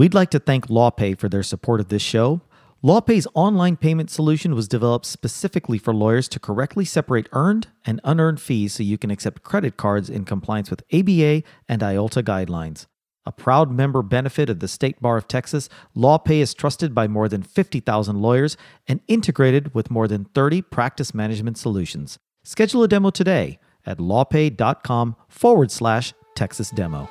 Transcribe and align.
We'd 0.00 0.14
like 0.14 0.30
to 0.30 0.38
thank 0.38 0.68
LawPay 0.68 1.18
for 1.18 1.28
their 1.28 1.42
support 1.42 1.78
of 1.78 1.88
this 1.88 2.00
show. 2.00 2.40
LawPay's 2.82 3.26
online 3.34 3.76
payment 3.76 4.08
solution 4.08 4.54
was 4.54 4.66
developed 4.66 5.04
specifically 5.04 5.76
for 5.76 5.92
lawyers 5.92 6.26
to 6.28 6.40
correctly 6.40 6.86
separate 6.86 7.28
earned 7.32 7.66
and 7.84 8.00
unearned 8.02 8.40
fees 8.40 8.72
so 8.72 8.82
you 8.82 8.96
can 8.96 9.10
accept 9.10 9.42
credit 9.42 9.76
cards 9.76 10.08
in 10.08 10.24
compliance 10.24 10.70
with 10.70 10.82
ABA 10.90 11.42
and 11.68 11.82
IOLTA 11.82 12.22
guidelines. 12.22 12.86
A 13.26 13.32
proud 13.32 13.70
member 13.70 14.00
benefit 14.00 14.48
of 14.48 14.60
the 14.60 14.68
State 14.68 15.02
Bar 15.02 15.18
of 15.18 15.28
Texas, 15.28 15.68
LawPay 15.94 16.40
is 16.40 16.54
trusted 16.54 16.94
by 16.94 17.06
more 17.06 17.28
than 17.28 17.42
50,000 17.42 18.22
lawyers 18.22 18.56
and 18.88 19.00
integrated 19.06 19.74
with 19.74 19.90
more 19.90 20.08
than 20.08 20.24
30 20.24 20.62
practice 20.62 21.12
management 21.12 21.58
solutions. 21.58 22.18
Schedule 22.42 22.84
a 22.84 22.88
demo 22.88 23.10
today 23.10 23.58
at 23.84 23.98
lawpay.com 23.98 25.16
forward 25.28 25.70
slash 25.70 26.14
Texas 26.34 26.70
demo. 26.70 27.10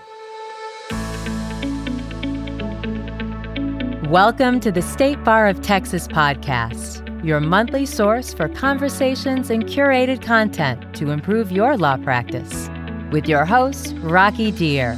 Welcome 4.10 4.60
to 4.62 4.72
the 4.72 4.82
State 4.82 5.24
Bar 5.24 5.48
of 5.48 5.62
Texas 5.62 6.08
podcast, 6.08 7.24
your 7.24 7.40
monthly 7.40 7.86
source 7.86 8.34
for 8.34 8.50
conversations 8.50 9.52
and 9.52 9.68
curated 9.68 10.20
content 10.20 10.96
to 10.96 11.12
improve 11.12 11.52
your 11.52 11.78
law 11.78 11.96
practice. 11.96 12.72
With 13.12 13.30
your 13.30 13.46
host, 13.46 13.94
Rocky 14.00 14.52
Dhir. 14.52 14.96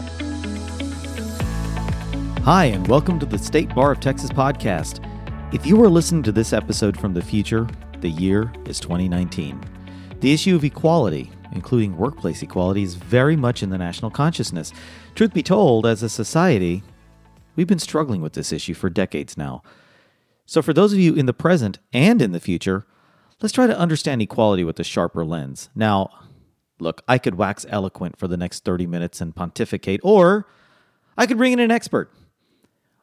Hi, 2.44 2.64
and 2.64 2.88
welcome 2.88 3.20
to 3.20 3.26
the 3.26 3.38
State 3.38 3.76
Bar 3.76 3.92
of 3.92 4.00
Texas 4.00 4.30
podcast. 4.30 5.06
If 5.54 5.66
you 5.66 5.84
are 5.84 5.90
listening 5.90 6.24
to 6.24 6.32
this 6.32 6.54
episode 6.54 6.98
from 6.98 7.14
the 7.14 7.22
future, 7.22 7.68
the 8.00 8.10
year 8.10 8.50
is 8.66 8.80
2019. 8.80 9.60
The 10.22 10.32
issue 10.32 10.56
of 10.56 10.64
equality, 10.64 11.34
including 11.52 11.98
workplace 11.98 12.42
equality, 12.42 12.84
is 12.84 12.96
very 12.96 13.36
much 13.36 13.62
in 13.62 13.72
the 13.72 13.78
national 13.78 14.12
consciousness. 14.12 14.72
Truth 15.16 15.34
be 15.34 15.44
told, 15.44 15.86
as 15.86 16.02
a 16.02 16.08
society, 16.08 16.82
We've 17.56 17.68
been 17.68 17.80
struggling 17.80 18.22
with 18.22 18.34
this 18.34 18.52
issue 18.52 18.74
for 18.74 18.90
decades 18.90 19.38
now. 19.38 19.62
So, 20.46 20.62
for 20.62 20.74
those 20.74 20.94
of 20.94 21.00
you 21.00 21.14
in 21.14 21.26
the 21.26 21.34
present 21.34 21.80
and 21.94 22.22
in 22.22 22.32
the 22.32 22.40
future, 22.40 22.86
let's 23.42 23.54
try 23.54 23.68
to 23.68 23.78
understand 23.78 24.22
equality 24.22 24.64
with 24.64 24.80
a 24.80 24.84
sharper 24.84 25.24
lens. 25.24 25.70
Now, 25.76 26.10
look, 26.80 27.02
I 27.08 27.18
could 27.18 27.36
wax 27.36 27.66
eloquent 27.70 28.18
for 28.18 28.28
the 28.28 28.38
next 28.38 28.66
30 28.66 28.88
minutes 28.88 29.22
and 29.22 29.36
pontificate, 29.36 30.02
or 30.04 30.48
I 31.18 31.26
could 31.26 31.38
bring 31.38 31.54
in 31.54 31.60
an 31.60 31.72
expert. 31.72 32.12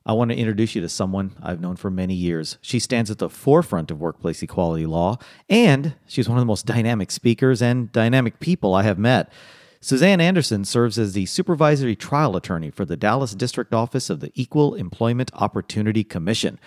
I 0.05 0.13
want 0.13 0.31
to 0.31 0.37
introduce 0.37 0.75
you 0.75 0.81
to 0.81 0.89
someone 0.89 1.33
I've 1.43 1.61
known 1.61 1.77
for 1.77 1.91
many 1.91 2.15
years. 2.15 2.57
She 2.63 2.79
stands 2.79 3.11
at 3.11 3.19
the 3.19 3.29
forefront 3.29 3.91
of 3.91 4.01
workplace 4.01 4.43
equality 4.43 4.87
law, 4.87 5.19
and 5.51 5.95
she's 6.07 6.29
one 6.29 6.39
of 6.39 6.43
the 6.43 6.47
most 6.47 6.65
dynamic 6.67 7.11
speakers 7.11 7.61
and 7.61 7.93
dynamic 7.93 8.41
people 8.41 8.75
I 8.75 8.85
have 8.85 8.99
met. 8.99 9.31
Suzanne 9.81 10.21
Anderson 10.21 10.65
serves 10.65 10.99
as 10.99 11.13
the 11.13 11.27
supervisory 11.27 11.95
trial 11.95 12.37
attorney 12.37 12.71
for 12.71 12.85
the 12.85 12.97
Dallas 12.97 13.35
District 13.35 13.73
Office 13.73 14.11
of 14.11 14.21
the 14.21 14.33
Equal 14.35 14.75
Employment 14.75 15.31
Opportunity 15.35 16.03
Commission. 16.03 16.59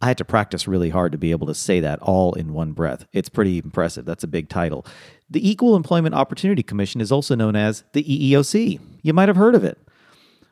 I 0.00 0.06
had 0.06 0.18
to 0.18 0.24
practice 0.24 0.66
really 0.66 0.88
hard 0.88 1.12
to 1.12 1.18
be 1.18 1.30
able 1.30 1.46
to 1.46 1.54
say 1.54 1.78
that 1.80 2.00
all 2.00 2.32
in 2.32 2.54
one 2.54 2.72
breath. 2.72 3.06
It's 3.12 3.28
pretty 3.28 3.58
impressive. 3.58 4.04
That's 4.04 4.24
a 4.24 4.28
big 4.28 4.48
title. 4.48 4.86
The 5.30 5.48
Equal 5.48 5.76
Employment 5.76 6.14
Opportunity 6.14 6.62
Commission 6.62 7.00
is 7.00 7.12
also 7.12 7.34
known 7.34 7.54
as 7.54 7.84
the 7.92 8.02
EEOC. 8.02 8.80
You 9.02 9.12
might 9.12 9.28
have 9.28 9.36
heard 9.36 9.54
of 9.54 9.62
it. 9.62 9.78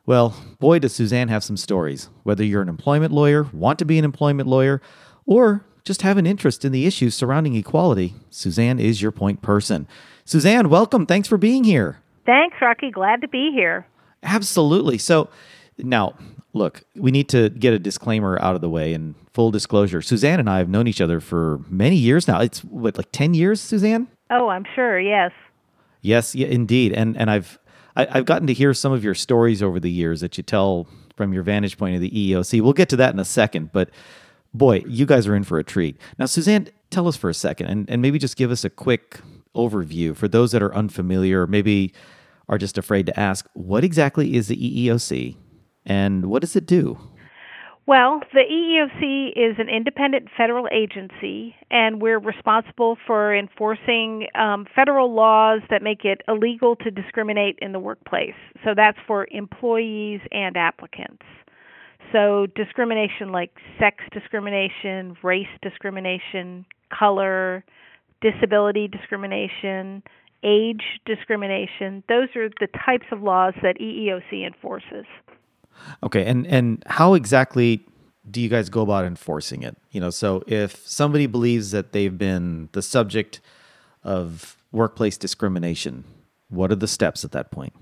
Well, 0.07 0.37
boy, 0.59 0.81
does 0.81 0.95
Suzanne 0.95 1.29
have 1.29 1.43
some 1.43 1.57
stories. 1.57 2.11
Whether 2.23 2.45
you're 2.45 2.63
an 2.63 2.69
employment 2.69 3.13
lawyer, 3.13 3.45
want 3.53 3.79
to 3.79 3.85
be 3.85 3.99
an 3.99 4.05
employment 4.05 4.49
lawyer, 4.49 4.83
or 5.27 5.65
just 5.85 6.03
have 6.03 6.19
an 6.19 6.27
interest 6.27 6.65
in 6.65 6.73
the 6.73 6.87
issues 6.87 7.15
surrounding 7.15 7.57
equality, 7.57 8.15
Suzanne 8.29 8.79
is 8.79 9.01
your 9.01 9.13
point 9.13 9.43
person. 9.43 9.89
Suzanne, 10.31 10.69
welcome. 10.69 11.07
Thanks 11.07 11.27
for 11.27 11.37
being 11.37 11.65
here. 11.65 11.99
Thanks, 12.25 12.57
Rocky. 12.63 12.93
Glad 12.93 13.21
to 13.23 13.27
be 13.27 13.51
here. 13.53 13.85
Absolutely. 14.23 14.97
So, 14.97 15.29
now, 15.77 16.15
look, 16.53 16.85
we 16.95 17.11
need 17.11 17.29
to 17.31 17.49
get 17.51 17.73
a 17.73 17.81
disclaimer 17.81 18.41
out 18.41 18.55
of 18.55 18.61
the 18.61 18.71
way 18.71 18.95
and 18.95 19.17
full 19.33 19.51
disclosure. 19.51 20.01
Suzanne 20.01 20.39
and 20.39 20.49
I 20.49 20.59
have 20.59 20.69
known 20.69 20.87
each 20.87 21.01
other 21.01 21.19
for 21.19 21.63
many 21.69 21.97
years 21.97 22.29
now. 22.29 22.41
It's 22.41 22.63
what, 22.63 22.97
like 22.97 23.11
10 23.11 23.35
years, 23.35 23.61
Suzanne? 23.61 24.07
Oh, 24.31 24.51
I'm 24.51 24.65
sure. 24.73 25.01
Yes. 25.01 25.33
Yes, 26.01 26.33
yeah, 26.37 26.47
indeed. 26.47 26.93
And 26.93 27.17
and 27.17 27.29
I've 27.29 27.59
I, 27.97 28.03
have 28.03 28.11
i 28.11 28.17
have 28.19 28.25
gotten 28.25 28.47
to 28.47 28.55
hear 28.55 28.73
some 28.73 28.93
of 28.93 29.03
your 29.03 29.17
stories 29.17 29.65
over 29.65 29.81
the 29.81 29.91
years 29.91 30.21
that 30.21 30.37
you 30.37 30.45
tell 30.45 30.87
from 31.17 31.33
your 31.33 31.43
vantage 31.43 31.77
point 31.77 31.97
of 31.97 32.01
the 32.01 32.11
EEOC. 32.11 32.61
We'll 32.61 32.73
get 32.73 32.89
to 32.91 32.97
that 32.99 33.13
in 33.13 33.19
a 33.19 33.25
second, 33.25 33.73
but 33.73 33.91
boy, 34.55 34.85
you 34.87 35.07
guys 35.07 35.27
are 35.27 35.35
in 35.35 35.43
for 35.43 35.59
a 35.59 35.65
treat. 35.65 36.01
Now, 36.21 36.27
Suzanne, 36.27 36.69
tell 36.91 37.09
us 37.09 37.17
for 37.17 37.29
a 37.29 37.35
second 37.35 37.67
and, 37.67 37.91
and 37.91 38.01
maybe 38.01 38.21
just 38.21 38.37
give 38.37 38.53
us 38.53 38.65
a 38.65 38.71
quick 38.71 39.19
overview 39.57 40.17
for 40.17 40.29
those 40.29 40.53
that 40.53 40.63
are 40.63 40.75
unfamiliar, 40.75 41.47
maybe 41.47 41.93
are 42.49 42.59
just 42.59 42.79
afraid 42.79 43.07
to 43.07 43.19
ask, 43.19 43.47
what 43.55 43.85
exactly 43.85 44.35
is 44.35 44.49
the 44.49 44.57
EEOC 44.89 45.37
and 45.87 46.27
what 46.27 46.41
does 46.41 46.57
it 46.57 46.67
do? 46.67 46.99
Well, 47.87 48.21
the 48.33 48.41
EEOC 48.41 49.31
is 49.31 49.57
an 49.59 49.69
independent 49.69 50.29
federal 50.37 50.69
agency, 50.71 51.57
and 51.73 52.01
we're 52.01 52.21
responsible 52.21 52.97
for 53.05 53.35
enforcing 53.35 54.29
um, 54.37 54.67
federal 54.77 55.13
laws 55.13 55.63
that 55.71 55.83
make 55.83 56.05
it 56.05 56.21
illegal 56.29 56.77
to 56.77 56.91
discriminate 56.91 57.59
in 57.61 57.73
the 57.73 57.81
workplace. 57.81 58.37
So 58.65 58.75
that's 58.77 58.99
for 59.09 59.27
employees 59.33 60.21
and 60.31 60.57
applicants. 60.57 61.25
So, 62.13 62.47
discrimination 62.55 63.31
like 63.31 63.51
sex 63.79 64.05
discrimination, 64.13 65.17
race 65.23 65.47
discrimination, 65.63 66.67
color, 66.97 67.65
disability 68.21 68.89
discrimination, 68.89 70.03
age 70.43 70.83
discrimination. 71.05 72.03
Those 72.09 72.29
are 72.37 72.49
the 72.61 72.69
types 72.87 73.07
of 73.13 73.23
laws 73.23 73.55
that 73.63 73.79
EEOC 73.79 74.47
enforces. 74.47 75.07
Okay, 76.03 76.27
and 76.27 76.47
and 76.47 76.83
how 76.87 77.15
exactly 77.15 77.87
do 78.31 78.41
you 78.41 78.49
guys 78.49 78.69
go 78.69 78.83
about 78.83 79.05
enforcing 79.05 79.63
it? 79.63 79.77
You 79.91 80.01
know, 80.01 80.11
so 80.11 80.43
if 80.47 80.77
somebody 80.87 81.27
believes 81.27 81.71
that 81.71 81.93
they've 81.93 82.17
been 82.17 82.69
the 82.73 82.83
subject 82.83 83.41
of 84.05 84.57
workplace 84.73 85.17
discrimination, 85.17 86.05
what 86.49 86.71
are 86.71 86.77
the 86.77 86.89
steps 86.89 87.25
at 87.25 87.33
that 87.33 87.51
point? 87.51 87.73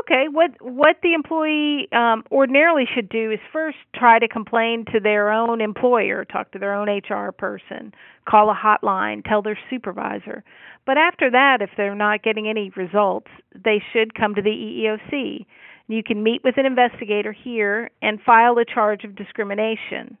Okay, 0.00 0.26
what 0.30 0.50
what 0.60 0.96
the 1.02 1.14
employee 1.14 1.88
um, 1.92 2.22
ordinarily 2.30 2.84
should 2.94 3.08
do 3.08 3.32
is 3.32 3.38
first 3.52 3.78
try 3.94 4.18
to 4.18 4.28
complain 4.28 4.84
to 4.92 5.00
their 5.00 5.30
own 5.32 5.60
employer, 5.60 6.24
talk 6.24 6.52
to 6.52 6.58
their 6.58 6.74
own 6.74 6.88
HR 6.88 7.32
person, 7.32 7.92
call 8.28 8.50
a 8.50 8.54
hotline, 8.54 9.24
tell 9.24 9.42
their 9.42 9.58
supervisor. 9.70 10.44
But 10.86 10.98
after 10.98 11.30
that, 11.30 11.62
if 11.62 11.70
they're 11.76 11.94
not 11.94 12.22
getting 12.22 12.48
any 12.48 12.70
results, 12.76 13.28
they 13.54 13.82
should 13.92 14.14
come 14.14 14.34
to 14.34 14.42
the 14.42 14.50
EEOC. 14.50 15.46
You 15.88 16.02
can 16.02 16.22
meet 16.22 16.42
with 16.44 16.58
an 16.58 16.66
investigator 16.66 17.32
here 17.32 17.90
and 18.00 18.20
file 18.20 18.58
a 18.58 18.64
charge 18.64 19.04
of 19.04 19.16
discrimination. 19.16 20.18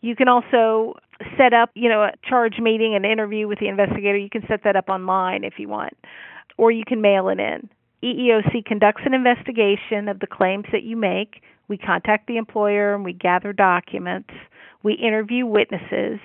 You 0.00 0.16
can 0.16 0.28
also 0.28 0.94
set 1.38 1.52
up, 1.52 1.70
you 1.74 1.88
know, 1.88 2.02
a 2.02 2.12
charge 2.28 2.58
meeting, 2.58 2.94
an 2.94 3.04
interview 3.04 3.46
with 3.46 3.60
the 3.60 3.68
investigator. 3.68 4.16
You 4.16 4.30
can 4.30 4.44
set 4.48 4.64
that 4.64 4.76
up 4.76 4.88
online 4.88 5.44
if 5.44 5.54
you 5.58 5.68
want, 5.68 5.94
or 6.56 6.70
you 6.70 6.84
can 6.86 7.00
mail 7.00 7.28
it 7.28 7.38
in. 7.38 7.68
EEOC 8.04 8.66
conducts 8.66 9.02
an 9.06 9.14
investigation 9.14 10.08
of 10.08 10.20
the 10.20 10.26
claims 10.26 10.66
that 10.72 10.82
you 10.82 10.94
make. 10.94 11.42
We 11.68 11.78
contact 11.78 12.26
the 12.26 12.36
employer 12.36 12.94
and 12.94 13.02
we 13.02 13.14
gather 13.14 13.54
documents. 13.54 14.30
We 14.82 14.92
interview 14.92 15.46
witnesses. 15.46 16.20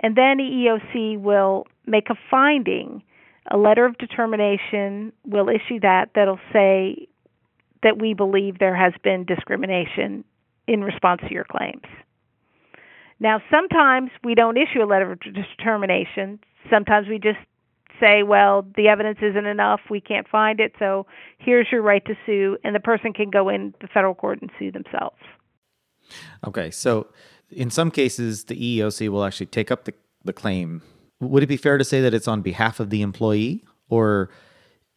And 0.00 0.16
then 0.16 0.38
EEOC 0.38 1.20
will 1.20 1.66
make 1.86 2.08
a 2.08 2.14
finding, 2.30 3.02
a 3.50 3.56
letter 3.56 3.84
of 3.84 3.98
determination. 3.98 5.12
We'll 5.26 5.48
issue 5.48 5.80
that 5.80 6.10
that'll 6.14 6.38
say 6.52 7.08
that 7.82 8.00
we 8.00 8.14
believe 8.14 8.58
there 8.58 8.76
has 8.76 8.92
been 9.02 9.24
discrimination 9.24 10.24
in 10.68 10.82
response 10.82 11.20
to 11.26 11.34
your 11.34 11.44
claims. 11.44 11.82
Now, 13.18 13.40
sometimes 13.50 14.10
we 14.22 14.34
don't 14.34 14.56
issue 14.56 14.82
a 14.82 14.86
letter 14.86 15.12
of 15.12 15.20
determination. 15.20 16.38
Sometimes 16.70 17.08
we 17.08 17.18
just 17.18 17.38
say, 18.00 18.22
well, 18.22 18.66
the 18.76 18.88
evidence 18.88 19.18
isn't 19.22 19.46
enough, 19.46 19.80
we 19.90 20.00
can't 20.00 20.28
find 20.28 20.60
it, 20.60 20.72
so 20.78 21.06
here's 21.38 21.66
your 21.70 21.82
right 21.82 22.04
to 22.06 22.14
sue, 22.26 22.56
and 22.64 22.74
the 22.74 22.80
person 22.80 23.12
can 23.12 23.30
go 23.30 23.48
in 23.48 23.74
the 23.80 23.88
federal 23.88 24.14
court 24.14 24.40
and 24.40 24.50
sue 24.58 24.70
themselves. 24.70 25.16
Okay, 26.46 26.70
so 26.70 27.08
in 27.50 27.70
some 27.70 27.90
cases, 27.90 28.44
the 28.44 28.56
EEOC 28.56 29.08
will 29.08 29.24
actually 29.24 29.46
take 29.46 29.70
up 29.70 29.84
the, 29.84 29.94
the 30.24 30.32
claim. 30.32 30.82
Would 31.20 31.42
it 31.42 31.46
be 31.46 31.56
fair 31.56 31.78
to 31.78 31.84
say 31.84 32.00
that 32.00 32.14
it's 32.14 32.28
on 32.28 32.42
behalf 32.42 32.80
of 32.80 32.90
the 32.90 33.02
employee, 33.02 33.64
or 33.88 34.30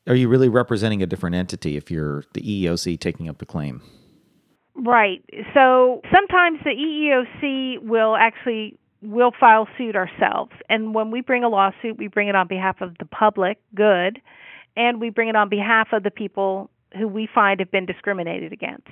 are 0.07 0.15
you 0.15 0.27
really 0.27 0.49
representing 0.49 1.01
a 1.01 1.05
different 1.05 1.35
entity 1.35 1.77
if 1.77 1.91
you're 1.91 2.23
the 2.33 2.41
EEOC 2.41 2.99
taking 2.99 3.29
up 3.29 3.37
the 3.37 3.45
claim? 3.45 3.81
Right. 4.75 5.23
So 5.53 6.01
sometimes 6.13 6.59
the 6.63 6.69
EEOC 6.69 7.83
will 7.83 8.15
actually 8.15 8.77
we'll 9.01 9.31
file 9.39 9.67
suit 9.77 9.95
ourselves. 9.95 10.51
And 10.69 10.93
when 10.93 11.11
we 11.11 11.21
bring 11.21 11.43
a 11.43 11.49
lawsuit, 11.49 11.97
we 11.97 12.07
bring 12.07 12.27
it 12.27 12.35
on 12.35 12.47
behalf 12.47 12.81
of 12.81 12.97
the 12.99 13.05
public 13.05 13.59
good, 13.75 14.21
and 14.75 14.99
we 14.99 15.09
bring 15.09 15.29
it 15.29 15.35
on 15.35 15.49
behalf 15.49 15.89
of 15.91 16.03
the 16.03 16.11
people 16.11 16.69
who 16.97 17.07
we 17.07 17.27
find 17.33 17.59
have 17.59 17.71
been 17.71 17.85
discriminated 17.85 18.53
against. 18.53 18.87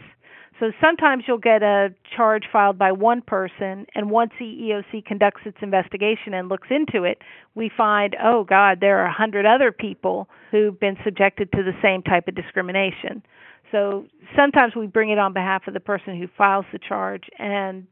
So 0.60 0.72
sometimes 0.82 1.26
you'll 1.28 1.38
get 1.38 1.64
a 1.64 1.94
charge 2.16 2.44
filed 2.52 2.78
by 2.78 2.94
one 2.94 3.22
person, 3.22 3.86
and 3.94 4.10
once 4.10 4.32
the 4.40 4.46
EEOC 4.46 5.06
conducts 5.06 5.42
its 5.46 5.58
investigation 5.62 6.34
and 6.34 6.48
looks 6.48 6.70
into 6.72 7.04
it, 7.04 7.22
we 7.56 7.70
find, 7.76 8.16
oh 8.24 8.46
God, 8.46 8.78
there 8.80 9.00
are 9.00 9.08
a 9.08 9.12
hundred 9.12 9.46
other 9.46 9.74
people 9.74 10.30
who've 10.52 10.80
been 10.80 10.96
subjected 11.04 11.52
to 11.52 11.64
the 11.64 11.74
same 11.82 12.04
type 12.04 12.30
of 12.30 12.36
discrimination. 12.36 13.22
So 13.72 14.06
sometimes 14.38 14.76
we 14.76 14.88
bring 14.88 15.10
it 15.10 15.20
on 15.20 15.34
behalf 15.34 15.64
of 15.68 15.74
the 15.74 15.82
person 15.82 16.18
who 16.18 16.28
files 16.38 16.66
the 16.72 16.80
charge 16.80 17.24
and 17.38 17.86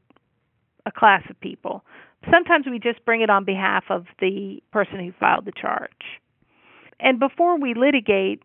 a 0.86 0.92
class 0.92 1.24
of 1.30 1.40
people. 1.40 1.84
Sometimes 2.32 2.66
we 2.70 2.80
just 2.80 3.04
bring 3.06 3.22
it 3.22 3.30
on 3.30 3.44
behalf 3.44 3.86
of 3.90 4.06
the 4.20 4.62
person 4.72 5.00
who 5.00 5.12
filed 5.20 5.46
the 5.46 5.52
charge. 5.52 5.92
And 7.00 7.20
before 7.20 7.60
we 7.60 7.74
litigate, 7.74 8.42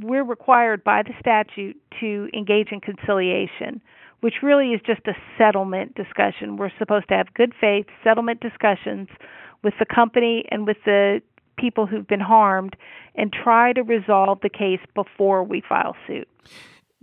we're 0.00 0.24
required 0.24 0.84
by 0.84 1.02
the 1.02 1.12
statute 1.18 1.80
to 2.00 2.28
engage 2.34 2.68
in 2.70 2.80
conciliation, 2.80 3.80
which 4.20 4.34
really 4.42 4.70
is 4.70 4.80
just 4.86 5.06
a 5.06 5.14
settlement 5.38 5.94
discussion. 5.94 6.56
We're 6.56 6.70
supposed 6.78 7.08
to 7.08 7.14
have 7.14 7.32
good 7.34 7.52
faith 7.58 7.86
settlement 8.02 8.40
discussions 8.40 9.08
with 9.62 9.74
the 9.78 9.86
company 9.86 10.44
and 10.50 10.66
with 10.66 10.78
the 10.84 11.22
people 11.56 11.86
who've 11.86 12.06
been 12.06 12.20
harmed 12.20 12.76
and 13.14 13.32
try 13.32 13.72
to 13.72 13.82
resolve 13.82 14.40
the 14.42 14.48
case 14.48 14.80
before 14.94 15.44
we 15.44 15.62
file 15.66 15.96
suit. 16.06 16.28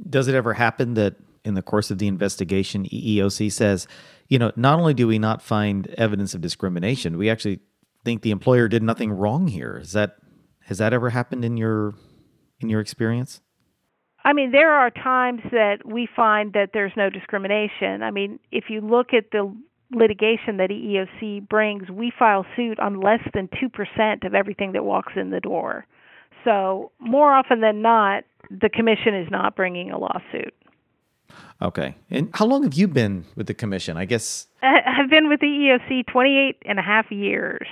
Does 0.09 0.27
it 0.27 0.35
ever 0.35 0.53
happen 0.53 0.95
that 0.95 1.15
in 1.43 1.53
the 1.53 1.61
course 1.61 1.89
of 1.89 1.97
the 1.97 2.07
investigation, 2.07 2.85
EEOC 2.85 3.51
says, 3.51 3.87
you 4.31 4.39
know, 4.39 4.49
not 4.55 4.79
only 4.79 4.93
do 4.93 5.07
we 5.07 5.19
not 5.19 5.41
find 5.41 5.87
evidence 5.97 6.33
of 6.33 6.39
discrimination, 6.39 7.17
we 7.17 7.29
actually 7.29 7.59
think 8.05 8.21
the 8.21 8.31
employer 8.31 8.69
did 8.69 8.81
nothing 8.81 9.11
wrong 9.11 9.49
here. 9.49 9.77
Is 9.81 9.91
that 9.91 10.15
has 10.61 10.77
that 10.77 10.93
ever 10.93 11.09
happened 11.09 11.43
in 11.43 11.57
your 11.57 11.95
in 12.61 12.69
your 12.69 12.79
experience? 12.79 13.41
I 14.23 14.31
mean, 14.31 14.53
there 14.53 14.71
are 14.71 14.89
times 14.89 15.41
that 15.51 15.79
we 15.85 16.07
find 16.15 16.53
that 16.53 16.69
there's 16.73 16.93
no 16.95 17.09
discrimination. 17.09 18.03
I 18.03 18.11
mean, 18.11 18.39
if 18.53 18.65
you 18.69 18.79
look 18.79 19.07
at 19.13 19.31
the 19.33 19.53
litigation 19.93 20.57
that 20.57 20.69
EEOC 20.69 21.49
brings, 21.49 21.89
we 21.89 22.13
file 22.17 22.45
suit 22.55 22.79
on 22.79 23.01
less 23.01 23.19
than 23.33 23.49
2% 23.49 24.25
of 24.25 24.33
everything 24.33 24.71
that 24.73 24.85
walks 24.85 25.13
in 25.17 25.31
the 25.31 25.41
door. 25.41 25.85
So, 26.45 26.91
more 26.99 27.33
often 27.33 27.59
than 27.59 27.81
not, 27.81 28.23
the 28.49 28.69
commission 28.69 29.13
is 29.13 29.27
not 29.29 29.57
bringing 29.57 29.91
a 29.91 29.97
lawsuit. 29.97 30.53
Okay. 31.61 31.95
And 32.09 32.29
how 32.33 32.45
long 32.45 32.63
have 32.63 32.73
you 32.73 32.87
been 32.87 33.25
with 33.35 33.47
the 33.47 33.53
commission? 33.53 33.97
I 33.97 34.05
guess 34.05 34.47
I've 34.61 35.09
been 35.09 35.29
with 35.29 35.39
the 35.39 35.47
EEOC 35.47 36.07
28 36.07 36.57
and 36.65 36.79
a 36.79 36.81
half 36.81 37.11
years. 37.11 37.67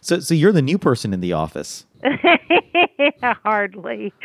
So 0.00 0.20
so 0.20 0.34
you're 0.34 0.52
the 0.52 0.62
new 0.62 0.78
person 0.78 1.12
in 1.14 1.20
the 1.20 1.32
office. 1.32 1.86
Hardly. 3.22 4.12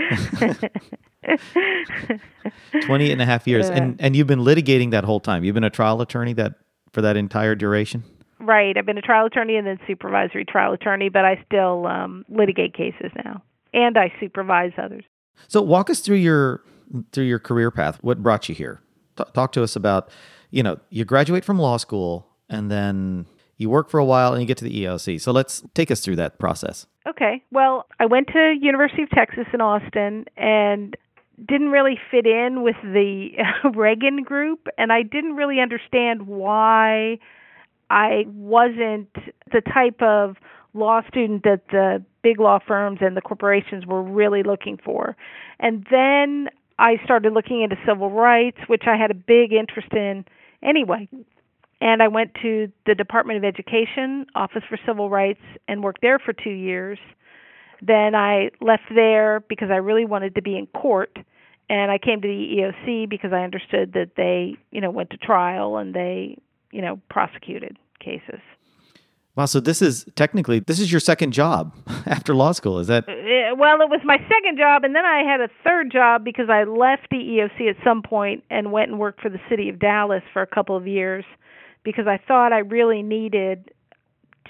20 2.86 3.12
and 3.12 3.22
a 3.22 3.26
half 3.26 3.48
years. 3.48 3.70
And 3.70 3.96
and 4.00 4.16
you've 4.16 4.28
been 4.28 4.42
litigating 4.42 4.92
that 4.92 5.04
whole 5.04 5.20
time. 5.20 5.44
You've 5.44 5.56
been 5.56 5.64
a 5.64 5.70
trial 5.70 6.02
attorney 6.02 6.34
that 6.34 6.56
for 6.98 7.02
that 7.02 7.16
entire 7.16 7.56
duration? 7.56 8.04
Right. 8.40 8.76
I've 8.78 8.86
been 8.86 8.98
a 8.98 9.02
trial 9.04 9.26
attorney 9.26 9.56
and 9.56 9.68
then 9.68 9.80
supervisory 9.88 10.46
trial 10.46 10.74
attorney, 10.74 11.10
but 11.10 11.26
I 11.26 11.44
still 11.46 11.86
um, 11.86 12.26
litigate 12.30 12.74
cases 12.74 13.12
now, 13.24 13.44
and 13.74 13.98
I 13.98 14.12
supervise 14.20 14.72
others. 14.82 15.04
So 15.48 15.62
walk 15.62 15.90
us 15.90 16.00
through 16.00 16.18
your 16.18 16.62
through 17.12 17.26
your 17.26 17.40
career 17.40 17.72
path. 17.72 17.98
What 18.02 18.22
brought 18.24 18.50
you 18.50 18.56
here? 18.56 18.82
T- 19.18 19.24
talk 19.34 19.52
to 19.54 19.64
us 19.64 19.76
about, 19.76 20.10
you 20.52 20.64
know, 20.64 20.80
you 20.90 21.06
graduate 21.06 21.44
from 21.46 21.60
law 21.60 21.78
school 21.78 22.28
and 22.50 22.72
then 22.72 23.26
you 23.58 23.70
work 23.70 23.90
for 23.90 24.00
a 24.00 24.06
while 24.06 24.34
and 24.34 24.42
you 24.42 24.48
get 24.48 24.58
to 24.58 24.64
the 24.64 24.84
EOC. 24.84 25.20
So 25.20 25.32
let's 25.32 25.64
take 25.74 25.92
us 25.92 26.02
through 26.02 26.16
that 26.18 26.40
process. 26.40 26.86
Okay. 27.08 27.44
Well, 27.52 27.88
I 28.00 28.06
went 28.06 28.28
to 28.28 28.56
University 28.62 29.04
of 29.04 29.10
Texas 29.10 29.46
in 29.54 29.62
Austin 29.62 30.26
and 30.36 30.96
didn't 31.48 31.70
really 31.70 32.00
fit 32.12 32.26
in 32.26 32.64
with 32.64 32.76
the 32.84 33.30
Reagan 33.76 34.24
group 34.24 34.68
and 34.78 34.92
I 34.92 35.04
didn't 35.04 35.36
really 35.36 35.60
understand 35.60 36.28
why 36.28 37.20
I 37.90 38.26
wasn't 38.28 39.14
the 39.52 39.62
type 39.62 40.02
of 40.02 40.36
law 40.74 41.02
student 41.08 41.44
that 41.44 41.62
the 41.72 42.04
big 42.22 42.40
law 42.40 42.60
firms 42.66 43.00
and 43.02 43.16
the 43.16 43.22
corporations 43.22 43.86
were 43.86 44.04
really 44.04 44.44
looking 44.44 44.78
for. 44.84 45.16
And 45.60 45.86
then 45.90 46.50
I 46.80 46.98
started 47.04 47.34
looking 47.34 47.62
into 47.62 47.76
civil 47.88 48.12
rights, 48.12 48.58
which 48.68 48.84
I 48.88 48.98
had 48.98 49.12
a 49.12 49.16
big 49.16 49.52
interest 49.52 49.92
in 49.94 50.26
anyway. 50.62 51.08
And 51.80 52.02
I 52.02 52.08
went 52.08 52.34
to 52.42 52.72
the 52.86 52.96
Department 52.96 53.38
of 53.38 53.44
Education, 53.44 54.26
Office 54.36 54.64
for 54.68 54.78
Civil 54.86 55.10
Rights, 55.10 55.42
and 55.68 55.84
worked 55.84 56.02
there 56.02 56.20
for 56.20 56.34
two 56.34 56.50
years. 56.50 56.98
Then 57.82 58.16
I 58.16 58.50
left 58.62 58.84
there 58.94 59.42
because 59.48 59.70
I 59.72 59.76
really 59.76 60.06
wanted 60.06 60.36
to 60.36 60.42
be 60.42 60.58
in 60.58 60.66
court, 60.68 61.16
and 61.70 61.92
I 61.92 62.00
came 62.00 62.22
to 62.22 62.28
the 62.28 62.58
EOC 62.88 63.10
because 63.10 63.32
I 63.32 63.44
understood 63.44 63.94
that 63.94 64.12
they, 64.18 64.56
you 64.72 64.82
know, 64.82 64.90
went 64.90 65.12
to 65.12 65.18
trial 65.18 65.78
and 65.78 65.94
they, 65.94 66.38
you 66.72 66.82
know, 66.82 67.00
prosecuted 67.10 67.78
cases. 68.00 68.42
Wow, 69.38 69.46
so 69.46 69.60
this 69.60 69.84
is 69.84 70.04
technically 70.16 70.62
this 70.62 70.80
is 70.80 70.92
your 70.92 71.00
second 71.00 71.32
job 71.32 71.72
after 72.08 72.34
law 72.34 72.54
school, 72.54 72.80
is 72.80 72.88
that? 72.88 73.08
Uh, 73.08 73.56
well, 73.56 73.82
it 73.82 73.90
was 73.90 74.02
my 74.04 74.18
second 74.18 74.58
job, 74.58 74.84
and 74.84 74.96
then 74.96 75.06
I 75.06 75.22
had 75.22 75.42
a 75.42 75.50
third 75.64 75.92
job 75.92 76.24
because 76.24 76.50
I 76.50 76.64
left 76.64 77.08
the 77.12 77.18
EOC 77.18 77.70
at 77.70 77.76
some 77.84 78.02
point 78.02 78.44
and 78.50 78.72
went 78.72 78.90
and 78.90 79.00
worked 79.00 79.22
for 79.22 79.30
the 79.30 79.40
city 79.48 79.70
of 79.70 79.78
Dallas 79.78 80.24
for 80.34 80.42
a 80.42 80.48
couple 80.48 80.76
of 80.76 80.88
years 80.88 81.24
because 81.84 82.08
I 82.08 82.20
thought 82.28 82.52
I 82.52 82.60
really 82.60 83.04
needed 83.04 83.72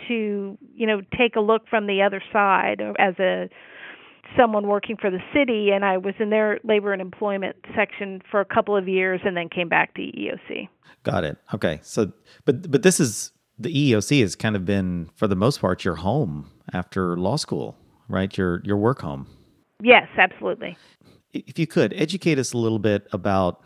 to, 0.08 0.58
you 0.74 0.88
know, 0.88 1.02
take 1.18 1.36
a 1.36 1.42
look 1.42 1.68
from 1.70 1.88
the 1.88 2.02
other 2.02 2.24
side 2.32 2.82
as 2.98 3.20
a 3.20 3.50
someone 4.38 4.68
working 4.68 4.96
for 4.96 5.10
the 5.10 5.20
city 5.34 5.72
and 5.72 5.84
I 5.84 5.98
was 5.98 6.14
in 6.20 6.30
their 6.30 6.60
labor 6.64 6.94
and 6.94 7.02
employment 7.02 7.58
section 7.76 8.22
for 8.30 8.40
a 8.40 8.46
couple 8.46 8.76
of 8.76 8.88
years 8.88 9.22
and 9.26 9.36
then 9.36 9.50
came 9.50 9.68
back 9.68 9.96
to 9.96 10.02
EOC. 10.02 10.68
Got 11.04 11.24
it. 11.26 11.38
Okay. 11.54 11.80
So 11.84 12.12
but 12.46 12.70
but 12.72 12.84
this 12.84 13.00
is 13.00 13.32
the 13.60 13.94
EEOC 13.94 14.22
has 14.22 14.36
kind 14.36 14.56
of 14.56 14.66
been 14.66 15.10
for 15.16 15.28
the 15.28 15.36
most 15.36 15.62
part 15.62 15.84
your 15.84 15.96
home 15.96 16.50
after 16.74 17.18
law 17.18 17.36
school, 17.36 17.76
right? 18.08 18.36
Your 18.38 18.62
your 18.64 18.78
work 18.78 19.02
home. 19.02 19.28
Yes, 19.82 20.08
absolutely. 20.18 20.78
If 21.34 21.60
you 21.60 21.68
could 21.68 21.94
educate 21.94 22.40
us 22.40 22.54
a 22.54 22.58
little 22.58 22.80
bit 22.80 23.08
about 23.12 23.64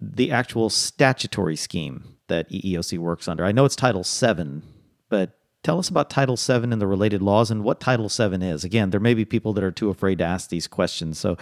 the 0.00 0.30
actual 0.30 0.70
statutory 0.70 1.56
scheme 1.56 2.16
that 2.28 2.48
EEOC 2.50 2.98
works 2.98 3.26
under. 3.26 3.44
I 3.44 3.52
know 3.52 3.64
it's 3.64 3.74
Title 3.74 4.04
7, 4.04 4.62
but 5.08 5.38
tell 5.62 5.78
us 5.78 5.88
about 5.88 6.08
Title 6.08 6.36
7 6.36 6.72
and 6.72 6.80
the 6.80 6.86
related 6.86 7.20
laws 7.22 7.50
and 7.50 7.64
what 7.64 7.80
Title 7.80 8.08
7 8.08 8.42
is. 8.42 8.62
Again, 8.62 8.90
there 8.90 9.00
may 9.00 9.14
be 9.14 9.24
people 9.24 9.52
that 9.54 9.64
are 9.64 9.72
too 9.72 9.90
afraid 9.90 10.18
to 10.18 10.24
ask 10.24 10.50
these 10.50 10.68
questions. 10.68 11.18
So 11.18 11.36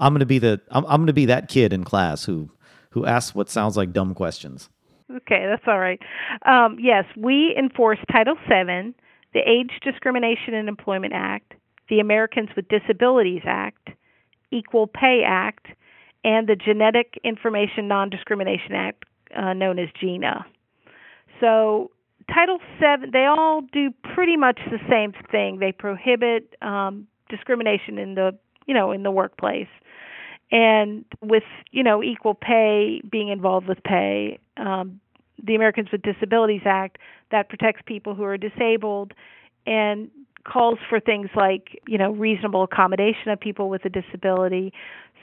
I'm 0.00 0.12
going 0.12 0.20
to 0.20 0.26
be 0.26 0.38
the 0.38 0.60
I'm, 0.70 0.84
I'm 0.86 1.00
going 1.00 1.06
to 1.08 1.12
be 1.12 1.26
that 1.26 1.48
kid 1.48 1.72
in 1.72 1.84
class 1.84 2.24
who 2.24 2.50
who 2.90 3.06
asks 3.06 3.34
what 3.34 3.48
sounds 3.48 3.76
like 3.76 3.92
dumb 3.92 4.14
questions. 4.14 4.68
Okay, 5.16 5.46
that's 5.48 5.64
all 5.66 5.78
right. 5.78 6.00
Um, 6.46 6.76
yes, 6.80 7.04
we 7.16 7.54
enforce 7.58 7.98
Title 8.12 8.36
VII, 8.48 8.94
the 9.34 9.40
Age 9.40 9.72
Discrimination 9.82 10.54
in 10.54 10.68
Employment 10.68 11.12
Act, 11.14 11.54
the 11.88 12.00
Americans 12.00 12.50
with 12.54 12.68
Disabilities 12.68 13.42
Act, 13.44 13.90
Equal 14.52 14.86
Pay 14.86 15.22
Act, 15.26 15.66
and 16.22 16.48
the 16.48 16.54
Genetic 16.54 17.18
Information 17.24 17.88
Non 17.88 18.10
Discrimination 18.10 18.74
Act, 18.74 19.04
uh, 19.36 19.52
known 19.52 19.78
as 19.78 19.88
GINA. 20.00 20.44
So, 21.40 21.90
Title 22.32 22.58
VII, 22.78 23.10
they 23.12 23.24
all 23.24 23.62
do 23.72 23.90
pretty 24.14 24.36
much 24.36 24.60
the 24.70 24.78
same 24.88 25.12
thing. 25.32 25.58
They 25.58 25.72
prohibit 25.72 26.54
um, 26.62 27.08
discrimination 27.28 27.98
in 27.98 28.14
the 28.14 28.36
you 28.66 28.74
know 28.74 28.92
in 28.92 29.02
the 29.02 29.10
workplace 29.10 29.68
and 30.52 31.04
with 31.22 31.44
you 31.70 31.82
know 31.82 32.02
equal 32.02 32.34
pay 32.34 33.00
being 33.10 33.28
involved 33.28 33.68
with 33.68 33.82
pay 33.82 34.38
um, 34.56 35.00
the 35.44 35.54
americans 35.54 35.88
with 35.92 36.02
disabilities 36.02 36.62
act 36.64 36.98
that 37.30 37.48
protects 37.48 37.80
people 37.86 38.14
who 38.14 38.24
are 38.24 38.36
disabled 38.36 39.12
and 39.66 40.10
calls 40.44 40.78
for 40.88 40.98
things 41.00 41.28
like 41.36 41.80
you 41.86 41.98
know 41.98 42.10
reasonable 42.12 42.62
accommodation 42.62 43.28
of 43.30 43.38
people 43.38 43.68
with 43.68 43.84
a 43.84 43.88
disability 43.90 44.72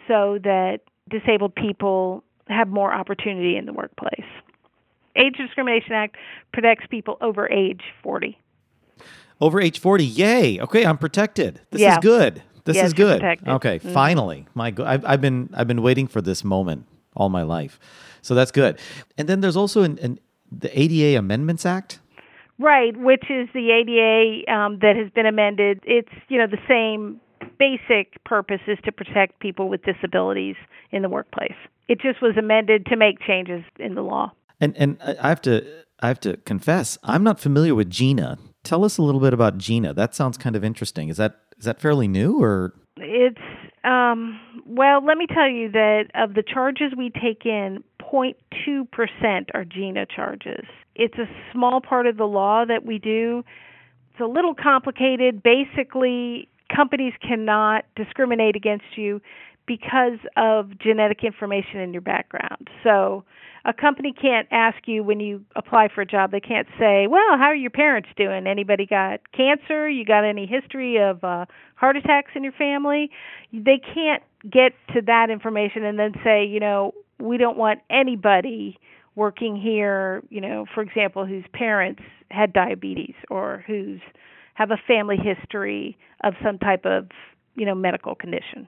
so 0.08 0.38
that 0.44 0.80
disabled 1.10 1.54
people 1.56 2.24
have 2.48 2.68
more 2.70 2.94
opportunity 2.94 3.58
in 3.58 3.66
the 3.66 3.74
workplace. 3.74 4.26
Age 5.18 5.36
discrimination 5.36 5.94
act 5.94 6.16
protects 6.54 6.86
people 6.90 7.18
over 7.20 7.50
age 7.52 7.82
40 8.04 8.38
over 9.42 9.60
age 9.60 9.80
40 9.80 10.06
yay. 10.06 10.60
Okay 10.62 10.86
i'm 10.86 10.98
protected. 10.98 11.62
This 11.72 11.82
Yeah. 11.82 11.94
is 11.94 11.98
good. 12.00 12.42
This 12.66 12.76
Yes, 12.76 12.88
is 12.88 12.94
good. 12.94 13.24
okay 13.48 13.80
Mhm. 13.80 13.94
finally. 13.94 14.46
My 14.54 14.72
go- 14.72 14.86
I've, 14.86 15.04
I've 15.06 15.22
been 15.22 15.50
i've 15.54 15.68
been 15.68 15.82
waiting 15.82 16.08
for 16.08 16.22
this 16.22 16.44
moment 16.44 16.86
all 17.16 17.30
my 17.30 17.42
life 17.42 17.80
so 18.28 18.36
that's 18.36 18.52
good 18.52 18.80
and 19.18 19.28
then 19.28 19.42
there's 19.42 19.58
also 19.58 19.84
an, 19.84 19.98
an 20.00 20.20
the 20.52 20.80
ada 20.80 21.18
amendments 21.18 21.66
act 21.66 22.00
Right, 22.60 22.98
which 22.98 23.26
is 23.30 23.48
the 23.54 23.70
ADA 23.70 24.52
um, 24.52 24.80
that 24.80 24.96
has 24.96 25.12
been 25.12 25.28
amended. 25.28 25.80
It's 25.84 26.10
you 26.28 26.40
know 26.40 26.48
the 26.48 26.58
same 26.68 27.22
basic 27.60 28.24
purpose 28.24 28.62
is 28.68 28.80
to 28.86 28.92
protect 28.92 29.40
people 29.40 29.70
with 29.70 29.84
disabilities 29.84 30.56
in 30.92 31.04
the 31.04 31.10
workplace. 31.10 31.56
It 31.88 32.02
just 32.02 32.22
was 32.22 32.36
amended 32.38 32.88
to 32.88 32.98
make 32.98 33.20
changes 33.20 33.64
in 33.80 33.94
the 33.94 34.02
law. 34.02 34.32
and 34.60 34.76
and 34.76 34.98
I 35.04 35.16
I 35.22 35.30
have 35.30 35.42
to 35.44 35.66
I 36.00 36.08
have 36.08 36.20
to 36.22 36.38
confess 36.38 36.98
I'm 37.04 37.24
not 37.24 37.40
familiar 37.40 37.76
with 37.76 37.92
Gina. 37.92 38.40
Tell 38.64 38.84
us 38.84 38.98
a 38.98 39.04
little 39.04 39.22
bit 39.22 39.34
about 39.34 39.60
Gina. 39.60 39.94
That 39.94 40.16
sounds 40.16 40.38
kind 40.38 40.56
of 40.56 40.64
interesting. 40.64 41.10
Is 41.10 41.18
that 41.18 41.40
is 41.60 41.66
that 41.66 41.80
fairly 41.80 42.08
new 42.08 42.42
or 42.42 42.74
It's 42.98 43.38
um, 43.88 44.40
well, 44.66 45.04
let 45.04 45.18
me 45.18 45.28
tell 45.28 45.50
you 45.50 45.72
that 45.72 46.06
of 46.14 46.34
the 46.34 46.44
charges 46.44 46.92
we 46.98 47.10
take 47.10 47.46
in, 47.46 47.84
0.2% 48.02 49.46
are 49.54 49.64
GINA 49.64 50.06
charges. 50.14 50.66
It's 50.96 51.18
a 51.18 51.26
small 51.54 51.80
part 51.80 52.06
of 52.06 52.18
the 52.18 52.26
law 52.26 52.66
that 52.66 52.86
we 52.86 53.00
do. 53.00 53.44
It's 54.12 54.22
a 54.22 54.26
little 54.26 54.54
complicated. 54.56 55.42
Basically, 55.42 56.50
companies 56.74 57.14
cannot 57.26 57.86
discriminate 57.96 58.56
against 58.56 58.98
you 58.98 59.22
because 59.68 60.20
of 60.36 60.78
genetic 60.80 61.24
information 61.24 61.80
in 61.82 61.94
your 61.94 62.02
background. 62.02 62.70
So 62.84 63.24
a 63.66 63.74
company 63.74 64.14
can't 64.14 64.48
ask 64.50 64.78
you 64.88 65.04
when 65.04 65.20
you 65.20 65.44
apply 65.56 65.90
for 65.94 66.02
a 66.02 66.06
job, 66.06 66.32
they 66.32 66.40
can't 66.40 66.68
say, 66.80 67.06
Well, 67.08 67.38
how 67.38 67.48
are 67.48 67.56
your 67.56 67.70
parents 67.70 68.10
doing? 68.16 68.48
Anybody 68.48 68.86
got 68.86 69.20
cancer? 69.34 69.90
You 69.90 70.06
got 70.06 70.24
any 70.24 70.46
history 70.46 70.98
of 70.98 71.24
uh, 71.24 71.46
heart 71.76 71.98
attacks 71.98 72.32
in 72.34 72.44
your 72.44 72.54
family? 72.54 73.12
They 73.52 73.80
can't 73.94 74.24
get 74.50 74.72
to 74.94 75.02
that 75.06 75.30
information 75.30 75.84
and 75.84 76.00
then 76.00 76.14
say, 76.24 76.46
You 76.46 76.62
know, 76.62 76.94
we 77.20 77.38
don't 77.38 77.58
want 77.58 77.82
anybody 77.90 78.80
working 79.16 79.60
here, 79.60 80.24
you 80.30 80.40
know, 80.40 80.66
for 80.74 80.82
example, 80.82 81.26
whose 81.26 81.44
parents 81.52 82.02
had 82.32 82.54
diabetes 82.54 83.16
or 83.30 83.66
who's 83.68 84.00
have 84.54 84.72
a 84.72 84.78
family 84.88 85.18
history 85.18 85.98
of 86.24 86.34
some 86.44 86.58
type 86.58 86.86
of 86.86 87.10
you 87.58 87.66
know 87.66 87.76
medical 87.76 88.16
condition. 88.16 88.68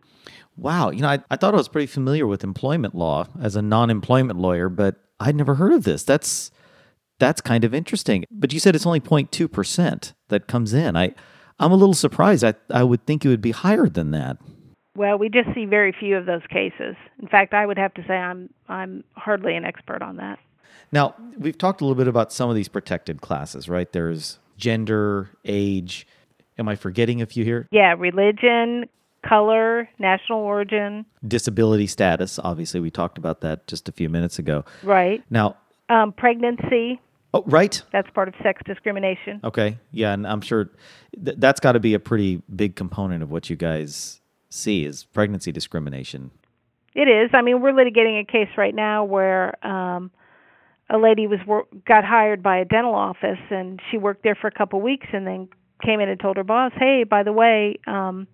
Wow, 0.57 0.89
you 0.89 1.01
know, 1.01 1.07
I, 1.07 1.19
I 1.31 1.37
thought 1.37 1.53
I 1.53 1.57
was 1.57 1.69
pretty 1.69 1.87
familiar 1.87 2.27
with 2.27 2.43
employment 2.43 2.95
law 2.95 3.27
as 3.41 3.55
a 3.55 3.61
non-employment 3.61 4.37
lawyer, 4.37 4.67
but 4.67 4.95
I'd 5.19 5.35
never 5.35 5.55
heard 5.55 5.71
of 5.71 5.83
this. 5.83 6.03
That's 6.03 6.51
that's 7.19 7.39
kind 7.39 7.63
of 7.63 7.73
interesting. 7.73 8.25
But 8.31 8.51
you 8.51 8.59
said 8.59 8.75
it's 8.75 8.85
only 8.85 8.99
0.2 8.99 9.49
percent 9.51 10.13
that 10.27 10.47
comes 10.47 10.73
in. 10.73 10.97
I 10.97 11.13
I'm 11.59 11.71
a 11.71 11.75
little 11.75 11.93
surprised. 11.93 12.43
I 12.43 12.55
I 12.69 12.83
would 12.83 13.05
think 13.05 13.23
it 13.23 13.29
would 13.29 13.41
be 13.41 13.51
higher 13.51 13.87
than 13.87 14.11
that. 14.11 14.37
Well, 14.95 15.17
we 15.17 15.29
just 15.29 15.47
see 15.53 15.65
very 15.65 15.95
few 15.97 16.17
of 16.17 16.25
those 16.25 16.41
cases. 16.49 16.95
In 17.21 17.27
fact, 17.29 17.53
I 17.53 17.65
would 17.65 17.77
have 17.77 17.93
to 17.93 18.03
say 18.07 18.15
I'm 18.15 18.49
I'm 18.67 19.03
hardly 19.13 19.55
an 19.55 19.63
expert 19.63 20.01
on 20.01 20.17
that. 20.17 20.39
Now, 20.91 21.15
we've 21.37 21.57
talked 21.57 21.81
a 21.81 21.83
little 21.83 21.95
bit 21.95 22.07
about 22.07 22.33
some 22.33 22.49
of 22.49 22.55
these 22.55 22.67
protected 22.67 23.21
classes, 23.21 23.69
right? 23.69 23.91
There's 23.91 24.39
gender, 24.57 25.29
age, 25.45 26.07
Am 26.59 26.67
I 26.67 26.75
forgetting 26.75 27.21
a 27.21 27.25
few 27.25 27.45
here? 27.45 27.67
Yeah, 27.71 27.95
religion, 27.97 28.85
color, 29.27 29.87
national 29.97 30.39
origin, 30.39 31.05
disability 31.25 31.87
status. 31.87 32.37
Obviously, 32.43 32.81
we 32.81 32.91
talked 32.91 33.17
about 33.17 33.39
that 33.41 33.65
just 33.65 33.87
a 33.87 33.93
few 33.93 34.09
minutes 34.09 34.37
ago. 34.39 34.65
Right. 34.83 35.23
Now, 35.29 35.55
um, 35.89 36.11
pregnancy. 36.11 36.99
Oh, 37.33 37.43
right. 37.45 37.81
That's 37.93 38.09
part 38.09 38.27
of 38.27 38.33
sex 38.43 38.61
discrimination. 38.65 39.39
Okay. 39.43 39.77
Yeah, 39.91 40.13
and 40.13 40.27
I'm 40.27 40.41
sure 40.41 40.69
th- 41.23 41.37
that's 41.39 41.61
got 41.61 41.73
to 41.73 41.79
be 41.79 41.93
a 41.93 41.99
pretty 41.99 42.41
big 42.53 42.75
component 42.75 43.23
of 43.23 43.31
what 43.31 43.49
you 43.49 43.55
guys 43.55 44.19
see 44.49 44.83
is 44.83 45.05
pregnancy 45.05 45.51
discrimination. 45.51 46.31
It 46.93 47.07
is. 47.07 47.29
I 47.33 47.41
mean, 47.41 47.61
we're 47.61 47.71
litigating 47.71 48.19
a 48.19 48.25
case 48.25 48.49
right 48.57 48.75
now 48.75 49.05
where 49.05 49.65
um, 49.65 50.11
a 50.89 50.97
lady 50.97 51.27
was 51.27 51.39
wor- 51.47 51.67
got 51.87 52.03
hired 52.03 52.43
by 52.43 52.57
a 52.57 52.65
dental 52.65 52.95
office, 52.95 53.39
and 53.49 53.79
she 53.89 53.97
worked 53.97 54.23
there 54.23 54.35
for 54.35 54.47
a 54.47 54.51
couple 54.51 54.81
weeks, 54.81 55.07
and 55.13 55.25
then 55.25 55.47
came 55.83 55.99
in 55.99 56.09
and 56.09 56.19
told 56.19 56.37
her 56.37 56.43
boss, 56.43 56.71
"Hey, 56.75 57.03
by 57.03 57.23
the 57.23 57.33
way, 57.33 57.79
um 57.87 58.27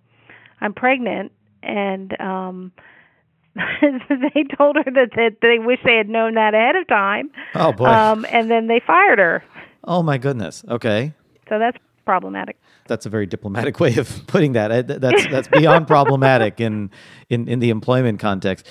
I'm 0.60 0.74
pregnant." 0.74 1.32
And 1.62 2.18
um 2.20 2.72
they 3.54 4.44
told 4.56 4.76
her 4.76 4.84
that, 4.84 5.10
that 5.16 5.36
they 5.40 5.58
wish 5.58 5.78
they 5.84 5.96
had 5.96 6.08
known 6.08 6.34
that 6.34 6.54
ahead 6.54 6.76
of 6.76 6.86
time. 6.88 7.30
Oh 7.54 7.72
boy. 7.72 7.86
Um 7.86 8.26
and 8.30 8.50
then 8.50 8.66
they 8.66 8.80
fired 8.86 9.18
her. 9.18 9.44
Oh 9.84 10.02
my 10.02 10.18
goodness. 10.18 10.64
Okay. 10.68 11.14
So 11.48 11.58
that's 11.58 11.78
problematic. 12.04 12.58
That's 12.86 13.04
a 13.04 13.10
very 13.10 13.26
diplomatic 13.26 13.78
way 13.80 13.96
of 13.96 14.26
putting 14.26 14.52
that. 14.52 14.86
That's 14.86 15.26
that's 15.26 15.48
beyond 15.48 15.86
problematic 15.96 16.60
in, 16.60 16.90
in 17.28 17.48
in 17.48 17.58
the 17.58 17.70
employment 17.70 18.20
context. 18.20 18.66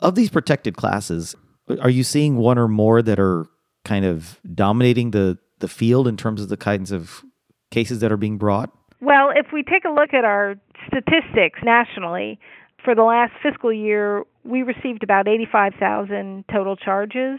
Of 0.00 0.14
these 0.14 0.28
protected 0.28 0.76
classes, 0.76 1.34
are 1.80 1.88
you 1.88 2.04
seeing 2.04 2.36
one 2.36 2.58
or 2.58 2.68
more 2.68 3.00
that 3.00 3.18
are 3.18 3.46
kind 3.84 4.04
of 4.04 4.40
dominating 4.54 5.12
the 5.12 5.38
the 5.60 5.68
field 5.68 6.06
in 6.06 6.16
terms 6.16 6.42
of 6.42 6.48
the 6.50 6.56
kinds 6.56 6.92
of 6.92 7.24
cases 7.76 8.00
that 8.00 8.10
are 8.10 8.16
being 8.16 8.38
brought? 8.38 8.70
Well, 9.02 9.30
if 9.36 9.52
we 9.52 9.62
take 9.62 9.84
a 9.84 9.90
look 9.90 10.14
at 10.14 10.24
our 10.24 10.54
statistics 10.86 11.60
nationally, 11.62 12.40
for 12.82 12.94
the 12.94 13.02
last 13.02 13.32
fiscal 13.42 13.70
year, 13.70 14.24
we 14.44 14.62
received 14.62 15.02
about 15.02 15.28
85,000 15.28 16.44
total 16.50 16.76
charges. 16.76 17.38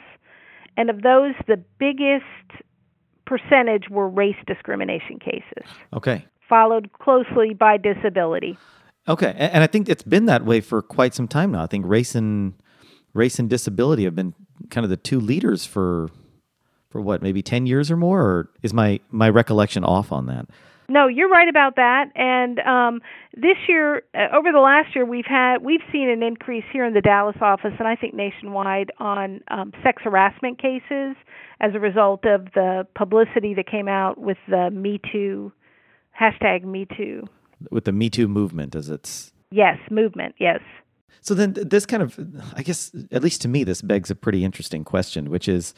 And 0.76 0.92
of 0.92 1.02
those, 1.02 1.34
the 1.48 1.58
biggest 1.80 2.26
percentage 3.26 3.90
were 3.90 4.08
race 4.08 4.36
discrimination 4.46 5.18
cases. 5.18 5.68
Okay. 5.92 6.24
Followed 6.48 6.92
closely 6.94 7.56
by 7.56 7.78
disability. 7.78 8.60
Okay. 9.08 9.34
And 9.38 9.64
I 9.64 9.68
think 9.68 9.90
it's 9.90 10.04
been 10.04 10.26
that 10.26 10.46
way 10.46 10.62
for 10.62 10.84
quite 10.84 11.16
some 11.16 11.28
time 11.28 11.54
now. 11.54 11.64
I 11.64 11.68
think 11.68 11.84
race 11.88 12.14
and 12.14 12.54
race 13.16 13.40
and 13.40 13.50
disability 13.50 14.04
have 14.04 14.14
been 14.14 14.36
kind 14.70 14.84
of 14.84 14.92
the 14.92 14.98
two 14.98 15.20
leaders 15.20 15.66
for 15.66 16.10
for 16.90 17.02
what 17.02 17.22
maybe 17.22 17.42
10 17.42 17.66
years 17.66 17.92
or 17.92 17.98
more 17.98 18.22
or 18.22 18.50
is 18.64 18.74
my 18.74 19.00
my 19.12 19.30
recollection 19.30 19.84
off 19.84 20.12
on 20.12 20.26
that? 20.28 20.48
No 20.90 21.08
you're 21.08 21.30
right 21.30 21.50
about 21.50 21.76
that. 21.76 22.12
And 22.16 22.60
um 22.60 23.02
this 23.36 23.58
year 23.68 24.04
uh, 24.16 24.36
over 24.36 24.52
the 24.52 24.60
last 24.60 24.96
year 24.96 25.06
we've 25.06 25.26
had 25.28 25.58
we've 25.62 25.82
seen 25.92 26.10
an 26.10 26.24
increase 26.24 26.64
here 26.72 26.86
in 26.86 26.94
the 26.94 27.02
Dallas 27.02 27.36
office 27.42 27.74
and 27.78 27.88
I 27.88 27.96
think 27.96 28.14
nationwide 28.14 28.92
on 29.00 29.42
um 29.50 29.74
sex 29.84 30.02
harassment 30.04 30.62
cases 30.62 31.16
as 31.60 31.72
a 31.74 31.80
result 31.80 32.26
of 32.26 32.46
the 32.54 32.88
publicity 32.96 33.54
that 33.56 33.68
came 33.70 33.88
out 33.88 34.18
with 34.18 34.38
the 34.48 34.70
me 34.72 35.00
too 35.12 35.52
hashtag 36.20 36.64
me 36.64 36.88
too. 36.96 37.28
With 37.72 37.86
the 37.86 37.92
me 37.92 38.10
too 38.10 38.28
movement 38.28 38.76
as 38.76 38.90
it's 38.90 39.34
yes 39.52 39.78
movement 39.92 40.36
yes. 40.40 40.62
So 41.22 41.34
then 41.34 41.54
this 41.54 41.86
kind 41.86 42.02
of 42.02 42.18
i 42.56 42.64
guess 42.64 42.96
at 43.12 43.22
least 43.22 43.42
to 43.42 43.50
me 43.50 43.66
this 43.66 43.82
begs 43.82 44.10
a 44.10 44.16
pretty 44.16 44.46
interesting 44.46 44.86
question 44.86 45.30
which 45.30 45.50
is 45.50 45.74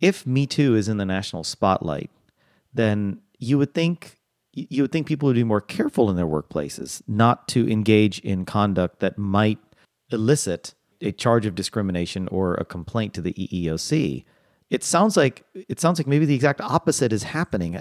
if 0.00 0.26
Me 0.26 0.46
Too 0.46 0.74
is 0.74 0.88
in 0.88 0.96
the 0.96 1.04
national 1.04 1.44
spotlight, 1.44 2.10
then 2.72 3.20
you 3.38 3.58
would 3.58 3.74
think 3.74 4.16
you 4.52 4.82
would 4.82 4.92
think 4.92 5.06
people 5.06 5.26
would 5.28 5.36
be 5.36 5.44
more 5.44 5.60
careful 5.60 6.10
in 6.10 6.16
their 6.16 6.26
workplaces 6.26 7.02
not 7.06 7.46
to 7.48 7.70
engage 7.70 8.18
in 8.20 8.44
conduct 8.44 8.98
that 9.00 9.16
might 9.16 9.58
elicit 10.10 10.74
a 11.00 11.12
charge 11.12 11.46
of 11.46 11.54
discrimination 11.54 12.26
or 12.28 12.54
a 12.54 12.64
complaint 12.64 13.14
to 13.14 13.22
the 13.22 13.32
EEOC. 13.34 14.24
It 14.70 14.82
sounds 14.82 15.16
like 15.16 15.44
it 15.54 15.80
sounds 15.80 15.98
like 15.98 16.06
maybe 16.06 16.26
the 16.26 16.34
exact 16.34 16.60
opposite 16.60 17.12
is 17.12 17.22
happening. 17.22 17.80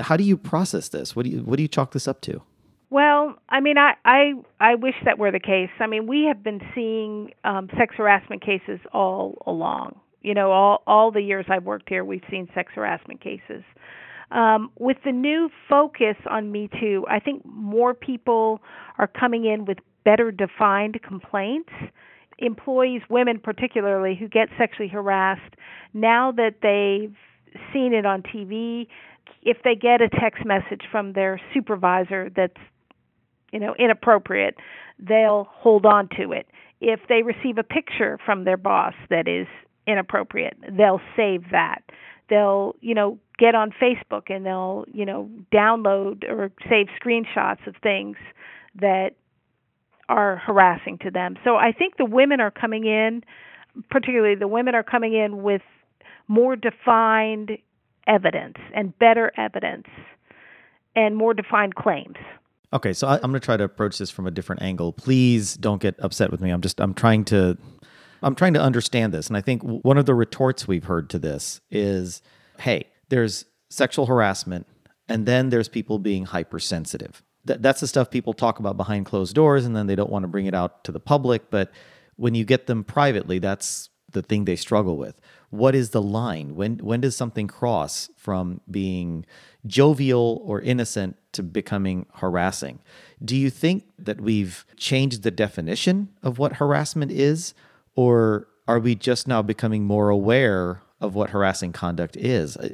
How 0.00 0.16
do 0.16 0.24
you 0.24 0.36
process 0.36 0.88
this? 0.88 1.14
What 1.14 1.24
do 1.24 1.30
you 1.30 1.38
what 1.42 1.56
do 1.56 1.62
you 1.62 1.68
chalk 1.68 1.92
this 1.92 2.08
up 2.08 2.20
to? 2.22 2.42
Well, 2.90 3.36
I 3.48 3.60
mean, 3.60 3.78
I 3.78 3.94
I 4.04 4.32
I 4.58 4.74
wish 4.74 4.94
that 5.04 5.18
were 5.18 5.30
the 5.30 5.40
case. 5.40 5.70
I 5.78 5.86
mean, 5.86 6.06
we 6.06 6.24
have 6.24 6.42
been 6.42 6.60
seeing 6.74 7.32
um, 7.44 7.68
sex 7.76 7.94
harassment 7.96 8.42
cases 8.42 8.80
all 8.92 9.42
along. 9.46 10.00
You 10.28 10.34
know, 10.34 10.52
all 10.52 10.82
all 10.86 11.10
the 11.10 11.22
years 11.22 11.46
I've 11.48 11.64
worked 11.64 11.88
here, 11.88 12.04
we've 12.04 12.22
seen 12.30 12.50
sex 12.54 12.72
harassment 12.74 13.22
cases. 13.22 13.64
Um, 14.30 14.70
with 14.78 14.98
the 15.02 15.10
new 15.10 15.48
focus 15.70 16.16
on 16.28 16.52
Me 16.52 16.68
Too, 16.78 17.06
I 17.08 17.18
think 17.18 17.46
more 17.46 17.94
people 17.94 18.60
are 18.98 19.06
coming 19.06 19.46
in 19.46 19.64
with 19.64 19.78
better 20.04 20.30
defined 20.30 21.00
complaints. 21.02 21.70
Employees, 22.40 23.00
women 23.08 23.40
particularly, 23.42 24.16
who 24.20 24.28
get 24.28 24.50
sexually 24.58 24.90
harassed, 24.90 25.54
now 25.94 26.30
that 26.32 26.56
they've 26.60 27.16
seen 27.72 27.94
it 27.94 28.04
on 28.04 28.22
TV, 28.22 28.86
if 29.42 29.56
they 29.64 29.74
get 29.74 30.02
a 30.02 30.10
text 30.10 30.44
message 30.44 30.82
from 30.92 31.14
their 31.14 31.40
supervisor 31.54 32.28
that's 32.36 32.60
you 33.50 33.60
know 33.60 33.74
inappropriate, 33.78 34.56
they'll 34.98 35.48
hold 35.50 35.86
on 35.86 36.06
to 36.18 36.32
it. 36.32 36.48
If 36.82 37.00
they 37.08 37.22
receive 37.22 37.56
a 37.56 37.64
picture 37.64 38.18
from 38.26 38.44
their 38.44 38.58
boss 38.58 38.92
that 39.08 39.26
is 39.26 39.46
inappropriate. 39.88 40.56
They'll 40.70 41.00
save 41.16 41.50
that. 41.50 41.82
They'll, 42.28 42.76
you 42.80 42.94
know, 42.94 43.18
get 43.38 43.54
on 43.54 43.72
Facebook 43.72 44.30
and 44.30 44.44
they'll, 44.44 44.84
you 44.92 45.06
know, 45.06 45.30
download 45.52 46.28
or 46.28 46.52
save 46.68 46.88
screenshots 47.02 47.66
of 47.66 47.74
things 47.82 48.16
that 48.74 49.12
are 50.08 50.36
harassing 50.36 50.98
to 50.98 51.10
them. 51.10 51.36
So 51.44 51.56
I 51.56 51.72
think 51.72 51.96
the 51.96 52.04
women 52.04 52.40
are 52.40 52.50
coming 52.50 52.84
in, 52.84 53.22
particularly 53.90 54.34
the 54.34 54.48
women 54.48 54.74
are 54.74 54.82
coming 54.82 55.14
in 55.14 55.42
with 55.42 55.62
more 56.28 56.56
defined 56.56 57.58
evidence 58.06 58.56
and 58.74 58.98
better 58.98 59.32
evidence 59.36 59.86
and 60.94 61.16
more 61.16 61.34
defined 61.34 61.74
claims. 61.74 62.16
Okay, 62.72 62.92
so 62.92 63.06
I, 63.06 63.14
am 63.16 63.30
going 63.30 63.34
to 63.34 63.40
try 63.40 63.56
to 63.56 63.64
approach 63.64 63.96
this 63.96 64.10
from 64.10 64.26
a 64.26 64.30
different 64.30 64.60
angle. 64.60 64.92
Please 64.92 65.54
don't 65.54 65.80
get 65.80 65.94
upset 66.00 66.30
with 66.30 66.40
me. 66.42 66.50
I'm 66.50 66.60
just 66.60 66.80
I'm 66.80 66.92
trying 66.92 67.24
to 67.26 67.56
I'm 68.22 68.34
trying 68.34 68.54
to 68.54 68.62
understand 68.62 69.12
this. 69.12 69.28
And 69.28 69.36
I 69.36 69.40
think 69.40 69.62
one 69.62 69.98
of 69.98 70.06
the 70.06 70.14
retorts 70.14 70.66
we've 70.66 70.84
heard 70.84 71.10
to 71.10 71.18
this 71.18 71.60
is 71.70 72.22
hey, 72.60 72.84
there's 73.08 73.44
sexual 73.70 74.06
harassment, 74.06 74.66
and 75.08 75.26
then 75.26 75.50
there's 75.50 75.68
people 75.68 75.98
being 75.98 76.24
hypersensitive. 76.24 77.22
Th- 77.46 77.60
that's 77.60 77.80
the 77.80 77.86
stuff 77.86 78.10
people 78.10 78.32
talk 78.32 78.58
about 78.58 78.76
behind 78.76 79.06
closed 79.06 79.34
doors, 79.34 79.64
and 79.64 79.76
then 79.76 79.86
they 79.86 79.94
don't 79.94 80.10
want 80.10 80.24
to 80.24 80.28
bring 80.28 80.46
it 80.46 80.54
out 80.54 80.84
to 80.84 80.92
the 80.92 81.00
public. 81.00 81.50
But 81.50 81.70
when 82.16 82.34
you 82.34 82.44
get 82.44 82.66
them 82.66 82.82
privately, 82.84 83.38
that's 83.38 83.90
the 84.10 84.22
thing 84.22 84.44
they 84.44 84.56
struggle 84.56 84.96
with. 84.96 85.20
What 85.50 85.74
is 85.74 85.90
the 85.90 86.02
line? 86.02 86.54
When 86.54 86.78
when 86.78 87.00
does 87.00 87.16
something 87.16 87.46
cross 87.46 88.10
from 88.16 88.60
being 88.70 89.24
jovial 89.66 90.42
or 90.44 90.60
innocent 90.60 91.16
to 91.32 91.42
becoming 91.42 92.06
harassing? 92.14 92.80
Do 93.24 93.36
you 93.36 93.50
think 93.50 93.84
that 93.98 94.20
we've 94.20 94.64
changed 94.76 95.22
the 95.22 95.30
definition 95.30 96.08
of 96.22 96.38
what 96.38 96.54
harassment 96.54 97.12
is, 97.12 97.54
or 97.98 98.46
are 98.68 98.78
we 98.78 98.94
just 98.94 99.26
now 99.26 99.42
becoming 99.42 99.82
more 99.82 100.08
aware 100.08 100.82
of 101.00 101.16
what 101.16 101.30
harassing 101.30 101.72
conduct 101.72 102.16
is? 102.16 102.56
Uh, 102.56 102.68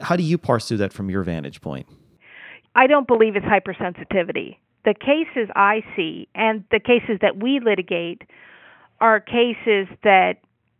how 0.00 0.14
do 0.14 0.22
you 0.22 0.38
parse 0.38 0.68
through 0.68 0.76
that 0.76 0.92
from 0.92 1.10
your 1.10 1.24
vantage 1.24 1.60
point? 1.60 1.84
I 2.76 2.86
don't 2.86 3.08
believe 3.08 3.34
it's 3.34 3.44
hypersensitivity. 3.44 4.58
the 4.84 4.94
cases 4.94 5.50
I 5.56 5.82
see 5.96 6.28
and 6.36 6.62
the 6.70 6.78
cases 6.78 7.18
that 7.22 7.42
we 7.42 7.58
litigate 7.58 8.22
are 9.00 9.18
cases 9.18 9.88
that 10.04 10.34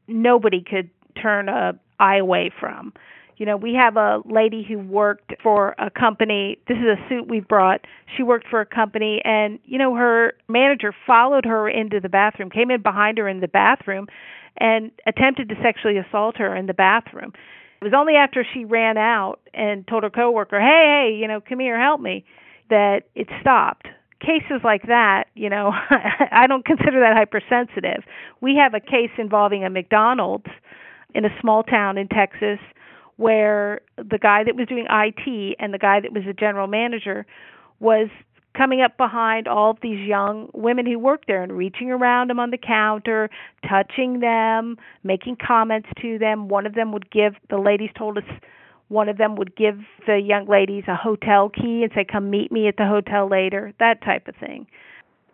nobody 0.07 0.63
could 0.63 0.89
turn 1.21 1.49
a 1.49 1.73
eye 1.99 2.19
away 2.19 2.53
from. 2.61 2.93
You 3.37 3.47
know, 3.47 3.57
we 3.57 3.75
have 3.75 3.97
a 3.97 4.21
lady 4.25 4.65
who 4.69 4.79
worked 4.79 5.33
for 5.43 5.75
a 5.79 5.91
company. 5.91 6.59
This 6.69 6.79
is 6.79 6.85
a 6.85 7.09
suit 7.09 7.29
we've 7.29 7.49
brought. 7.49 7.81
She 8.17 8.23
worked 8.23 8.47
for 8.49 8.61
a 8.61 8.67
company, 8.67 9.21
and, 9.25 9.59
you 9.65 9.79
know, 9.79 9.95
her 9.95 10.35
manager 10.49 10.95
followed 11.07 11.45
her 11.45 11.69
into 11.69 12.01
the 12.01 12.09
bathroom, 12.09 12.51
came 12.51 12.71
in 12.71 12.83
behind 12.83 13.19
her 13.19 13.29
in 13.29 13.41
the 13.41 13.49
bathroom, 13.49 14.07
and 14.59 14.91
attempted 15.07 15.49
to 15.49 15.55
sexually 15.63 15.97
assault 15.99 16.37
her 16.37 16.55
in 16.55 16.67
the 16.67 16.75
bathroom. 16.75 17.33
It 17.81 17.85
was 17.85 17.95
only 17.97 18.15
after 18.15 18.47
she 18.55 18.65
ran 18.65 18.97
out 18.97 19.41
and 19.55 19.87
told 19.89 20.05
her 20.05 20.11
coworker, 20.11 20.61
"Hey, 20.61 21.09
hey, 21.11 21.17
you 21.17 21.27
know, 21.27 21.41
come 21.41 21.59
here, 21.59 21.81
help 21.81 22.01
me," 22.01 22.25
that 22.71 23.05
it 23.15 23.29
stopped. 23.41 23.89
Cases 24.21 24.63
like 24.63 24.87
that, 24.87 25.25
you 25.35 25.49
know, 25.49 25.73
I 26.31 26.47
don't 26.47 26.65
consider 26.65 27.01
that 27.01 27.17
hypersensitive. 27.17 28.05
We 28.41 28.55
have 28.57 28.75
a 28.75 28.81
case 28.81 29.11
involving 29.19 29.65
a 29.65 29.71
McDonald's 29.71 30.47
in 31.15 31.25
a 31.25 31.41
small 31.41 31.65
town 31.65 31.99
in 31.99 32.07
Texas 32.07 32.61
where 33.17 33.81
the 33.97 34.19
guy 34.19 34.45
that 34.45 34.57
was 34.57 34.67
doing 34.69 34.87
IT 34.91 35.57
and 35.59 35.73
the 35.73 35.79
guy 35.79 36.01
that 36.01 36.13
was 36.13 36.25
the 36.27 36.33
general 36.33 36.67
manager 36.67 37.27
was 37.81 38.09
coming 38.57 38.83
up 38.83 38.97
behind 38.97 39.49
all 39.49 39.71
of 39.71 39.79
these 39.83 40.07
young 40.07 40.51
women 40.53 40.85
who 40.85 40.99
worked 40.99 41.27
there 41.27 41.43
and 41.43 41.53
reaching 41.53 41.91
around 41.91 42.29
them 42.29 42.39
on 42.39 42.51
the 42.51 42.59
counter, 42.59 43.31
touching 43.69 44.21
them, 44.21 44.77
making 45.03 45.37
comments 45.45 45.89
to 46.01 46.19
them. 46.19 46.49
One 46.49 46.67
of 46.67 46.75
them 46.75 46.93
would 46.93 47.11
give 47.11 47.35
the 47.49 47.59
ladies 47.59 47.91
told 47.97 48.19
us 48.19 48.25
one 48.89 49.09
of 49.09 49.17
them 49.17 49.37
would 49.37 49.57
give 49.57 49.79
the 50.07 50.19
young 50.19 50.47
ladies 50.47 50.85
a 50.87 50.95
hotel 50.95 51.49
key 51.49 51.83
and 51.83 51.91
say 51.95 52.05
come 52.05 52.29
meet 52.29 52.53
me 52.53 52.69
at 52.69 52.77
the 52.77 52.87
hotel 52.87 53.27
later, 53.27 53.73
that 53.79 54.03
type 54.03 54.29
of 54.29 54.37
thing. 54.37 54.67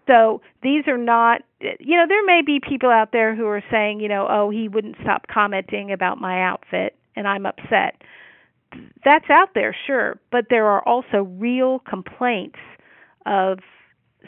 So 0.06 0.40
these 0.62 0.86
are 0.86 0.96
not, 0.96 1.42
you 1.60 1.96
know, 1.96 2.06
there 2.08 2.24
may 2.24 2.40
be 2.46 2.60
people 2.66 2.88
out 2.88 3.10
there 3.12 3.34
who 3.34 3.46
are 3.46 3.62
saying, 3.70 4.00
you 4.00 4.08
know, 4.08 4.26
oh, 4.30 4.48
he 4.48 4.68
wouldn't 4.68 4.96
stop 5.02 5.26
commenting 5.26 5.92
about 5.92 6.18
my 6.18 6.40
outfit 6.40 6.97
and 7.16 7.26
I'm 7.26 7.46
upset. 7.46 8.02
That's 9.04 9.28
out 9.30 9.50
there, 9.54 9.74
sure, 9.86 10.18
but 10.30 10.46
there 10.50 10.66
are 10.66 10.86
also 10.86 11.22
real 11.22 11.78
complaints 11.80 12.58
of 13.24 13.58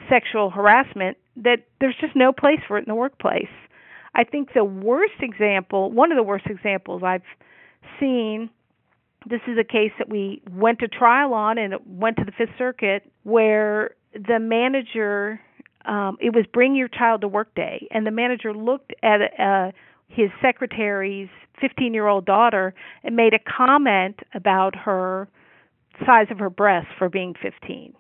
sexual 0.09 0.51
harassment 0.51 1.17
that 1.37 1.67
there's 1.81 1.97
just 2.01 2.17
no 2.17 2.33
place 2.33 2.61
for 2.67 2.79
it 2.79 2.81
in 2.81 2.89
the 2.89 2.95
workplace. 2.95 3.49
I 4.15 4.25
think 4.25 4.51
the 4.55 4.65
worst 4.65 5.21
example, 5.21 5.91
one 5.91 6.11
of 6.11 6.17
the 6.17 6.23
worst 6.23 6.47
examples 6.47 7.03
I've 7.05 7.23
seen, 7.99 8.51
this 9.29 9.41
is 9.47 9.59
a 9.59 9.65
case 9.65 9.93
that 9.99 10.09
we 10.09 10.43
went 10.51 10.79
to 10.81 10.89
trial 10.89 11.35
on 11.35 11.59
and 11.59 11.73
it 11.73 11.87
went 11.87 12.17
to 12.17 12.25
the 12.25 12.33
Fifth 12.33 12.57
Circuit 12.59 13.11
where 13.23 13.95
the 14.15 14.39
manager, 14.41 15.41
um, 15.85 16.17
it 16.21 16.35
was 16.35 16.47
Bring 16.53 16.75
Your 16.75 16.89
Child 16.89 17.21
to 17.21 17.29
Work 17.29 17.55
Day, 17.55 17.87
and 17.91 18.07
the 18.07 18.11
manager 18.11 18.53
looked 18.55 18.93
at 19.03 19.21
uh, 19.39 19.71
his 20.11 20.31
secretary's 20.43 21.29
15 21.61 21.95
year 21.95 22.07
old 22.07 22.27
daughter 22.27 22.75
and 23.03 23.17
made 23.17 23.35
a 23.35 23.39
comment 23.39 24.21
about 24.35 24.75
her 24.77 25.29
size 26.05 26.27
of 26.31 26.39
her 26.39 26.51
breasts 26.51 26.91
for 26.99 27.09
being 27.09 27.35
15 27.41 27.95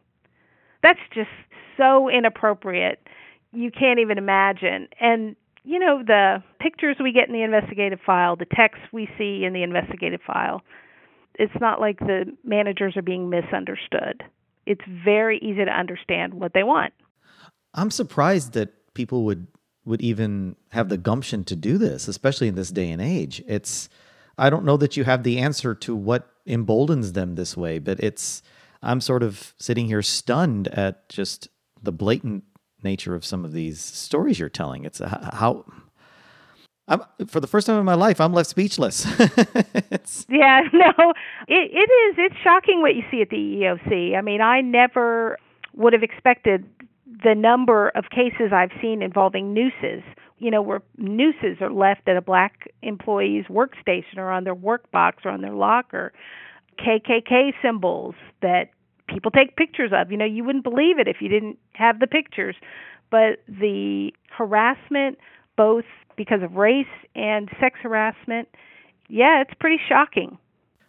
that's 0.82 1.00
just 1.14 1.30
so 1.76 2.08
inappropriate. 2.08 3.00
You 3.52 3.70
can't 3.70 3.98
even 3.98 4.18
imagine. 4.18 4.88
And 5.00 5.36
you 5.64 5.78
know 5.78 6.02
the 6.04 6.42
pictures 6.58 6.96
we 7.02 7.12
get 7.12 7.28
in 7.28 7.34
the 7.34 7.42
investigative 7.42 8.00
file, 8.04 8.36
the 8.36 8.46
texts 8.46 8.84
we 8.92 9.08
see 9.18 9.44
in 9.44 9.52
the 9.52 9.62
investigative 9.62 10.20
file. 10.26 10.62
It's 11.34 11.52
not 11.60 11.80
like 11.80 11.98
the 12.00 12.36
managers 12.44 12.96
are 12.96 13.02
being 13.02 13.30
misunderstood. 13.30 14.22
It's 14.66 14.80
very 15.04 15.38
easy 15.38 15.64
to 15.64 15.70
understand 15.70 16.34
what 16.34 16.52
they 16.54 16.62
want. 16.62 16.92
I'm 17.74 17.90
surprised 17.90 18.52
that 18.54 18.94
people 18.94 19.24
would 19.24 19.46
would 19.90 20.00
even 20.00 20.56
have 20.70 20.88
the 20.88 20.94
mm-hmm. 20.94 21.02
gumption 21.02 21.44
to 21.44 21.56
do 21.56 21.76
this, 21.76 22.08
especially 22.08 22.48
in 22.48 22.54
this 22.54 22.70
day 22.70 22.90
and 22.90 23.02
age. 23.02 23.42
It's 23.46 23.90
I 24.38 24.48
don't 24.48 24.64
know 24.64 24.78
that 24.78 24.96
you 24.96 25.04
have 25.04 25.24
the 25.24 25.38
answer 25.38 25.74
to 25.74 25.94
what 25.94 26.30
emboldens 26.46 27.12
them 27.12 27.34
this 27.34 27.56
way, 27.56 27.78
but 27.78 28.00
it's 28.00 28.42
I'm 28.82 29.02
sort 29.02 29.22
of 29.22 29.52
sitting 29.58 29.86
here 29.86 30.00
stunned 30.00 30.68
at 30.68 31.08
just 31.10 31.48
the 31.82 31.92
blatant 31.92 32.44
nature 32.82 33.14
of 33.14 33.26
some 33.26 33.44
of 33.44 33.52
these 33.52 33.80
stories 33.80 34.38
you're 34.38 34.48
telling. 34.48 34.84
It's 34.84 35.00
a, 35.00 35.08
how 35.34 35.66
I'm, 36.88 37.02
for 37.26 37.40
the 37.40 37.46
first 37.46 37.66
time 37.66 37.78
in 37.78 37.84
my 37.84 37.94
life, 37.94 38.20
I'm 38.20 38.32
left 38.32 38.48
speechless. 38.48 39.04
yeah, 40.28 40.62
no, 40.72 41.12
it, 41.46 41.70
it 41.72 41.90
is. 41.90 42.14
It's 42.16 42.36
shocking 42.42 42.80
what 42.80 42.94
you 42.94 43.02
see 43.10 43.20
at 43.20 43.28
the 43.28 43.36
EEOC. 43.36 44.16
I 44.16 44.22
mean, 44.22 44.40
I 44.40 44.60
never 44.60 45.36
would 45.74 45.92
have 45.92 46.02
expected 46.02 46.64
the 47.24 47.34
number 47.34 47.88
of 47.90 48.04
cases 48.10 48.52
I've 48.52 48.72
seen 48.80 49.02
involving 49.02 49.52
nooses. 49.52 50.02
You 50.38 50.50
know, 50.50 50.62
where 50.62 50.82
nooses 50.96 51.60
are 51.60 51.70
left 51.70 52.08
at 52.08 52.16
a 52.16 52.22
black 52.22 52.72
employee's 52.82 53.44
workstation 53.46 54.16
or 54.16 54.30
on 54.30 54.44
their 54.44 54.54
work 54.54 54.90
box 54.90 55.24
or 55.24 55.30
on 55.30 55.42
their 55.42 55.52
locker. 55.52 56.12
KKK 56.78 57.52
symbols 57.62 58.14
that 58.40 58.70
people 59.06 59.30
take 59.30 59.56
pictures 59.56 59.90
of. 59.94 60.10
You 60.10 60.16
know, 60.16 60.24
you 60.24 60.44
wouldn't 60.44 60.64
believe 60.64 60.98
it 60.98 61.08
if 61.08 61.16
you 61.20 61.28
didn't 61.28 61.58
have 61.72 62.00
the 62.00 62.06
pictures. 62.06 62.56
But 63.10 63.42
the 63.48 64.12
harassment, 64.30 65.18
both 65.56 65.84
because 66.16 66.42
of 66.42 66.54
race 66.54 66.86
and 67.14 67.50
sex 67.60 67.78
harassment, 67.82 68.48
yeah, 69.08 69.42
it's 69.42 69.54
pretty 69.58 69.80
shocking. 69.88 70.38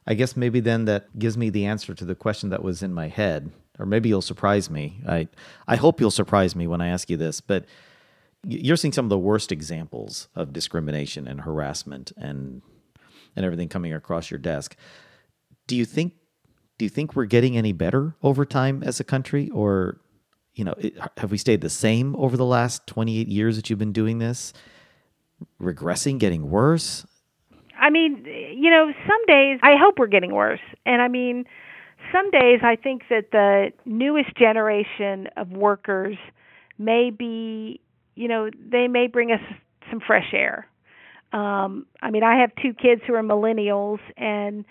I 0.08 0.14
guess 0.14 0.36
maybe 0.36 0.60
then 0.60 0.86
that 0.86 1.18
gives 1.18 1.38
me 1.38 1.50
the 1.50 1.66
answer 1.66 1.94
to 1.94 2.06
the 2.06 2.16
question 2.16 2.50
that 2.50 2.64
was 2.64 2.82
in 2.82 2.94
my 2.94 3.08
head, 3.08 3.52
or 3.80 3.86
maybe 3.86 4.10
you'll 4.10 4.22
surprise 4.22 4.70
me. 4.70 5.02
I 5.08 5.28
I 5.68 5.76
hope 5.76 6.00
you'll 6.00 6.12
surprise 6.12 6.56
me 6.56 6.68
when 6.68 6.82
I 6.82 6.88
ask 6.90 7.10
you 7.10 7.18
this, 7.18 7.42
but 7.42 7.66
you're 8.44 8.78
seeing 8.78 8.92
some 8.92 9.06
of 9.06 9.10
the 9.10 9.20
worst 9.20 9.52
examples 9.52 10.28
of 10.36 10.54
discrimination 10.54 11.28
and 11.28 11.42
harassment 11.42 12.12
and 12.18 12.62
and 13.36 13.46
everything 13.46 13.70
coming 13.70 13.94
across 13.94 14.30
your 14.30 14.40
desk. 14.40 14.76
Do 15.68 15.76
you 15.76 15.86
think 15.86 16.14
do 16.78 16.86
you 16.86 16.90
think 16.90 17.16
we're 17.16 17.26
getting 17.26 17.58
any 17.58 17.74
better 17.74 18.16
over 18.24 18.46
time 18.46 18.82
as 18.84 19.00
a 19.00 19.04
country? 19.04 19.50
Or 19.52 20.02
you 20.54 20.64
know 20.64 20.76
have 21.18 21.32
we 21.32 21.38
stayed 21.38 21.62
the 21.62 21.70
same 21.70 22.16
over 22.16 22.36
the 22.36 22.46
last 22.46 22.88
28 22.88 23.28
years 23.28 23.56
that 23.56 23.70
you've 23.70 23.80
been 23.80 23.94
doing 23.94 24.18
this? 24.20 24.54
Regressing 25.62 26.18
getting 26.18 26.50
worse? 26.50 27.06
I 27.80 27.90
mean 27.90 28.26
you 28.26 28.70
know 28.70 28.92
some 29.08 29.26
days 29.28 29.60
i 29.64 29.76
hope 29.76 29.98
we're 29.98 30.08
getting 30.08 30.34
worse. 30.34 30.60
And 30.86 31.02
i 31.02 31.08
mean 31.08 31.46
some 32.12 32.30
days 32.32 32.60
i 32.64 32.76
think 32.76 33.04
that 33.10 33.32
the 33.32 33.72
newest 33.86 34.36
generation 34.38 35.28
of 35.38 35.50
workers 35.50 36.18
may 36.78 37.10
be 37.10 37.80
you 38.16 38.28
know 38.28 38.50
they 38.72 38.88
may 38.88 39.08
bring 39.08 39.32
us 39.32 39.42
some 39.90 40.00
fresh 40.06 40.34
air 40.34 40.68
um 41.34 41.86
i 42.02 42.10
mean 42.10 42.24
i 42.24 42.40
have 42.40 42.52
two 42.62 42.74
kids 42.74 43.02
who 43.08 43.14
are 43.14 43.24
millennials 43.24 44.00
and 44.18 44.66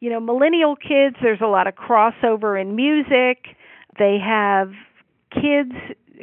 you 0.00 0.08
know, 0.08 0.18
millennial 0.18 0.76
kids, 0.76 1.16
there's 1.22 1.42
a 1.42 1.46
lot 1.46 1.66
of 1.66 1.74
crossover 1.74 2.60
in 2.60 2.74
music. 2.74 3.54
They 3.98 4.18
have 4.18 4.72
kids 5.30 5.72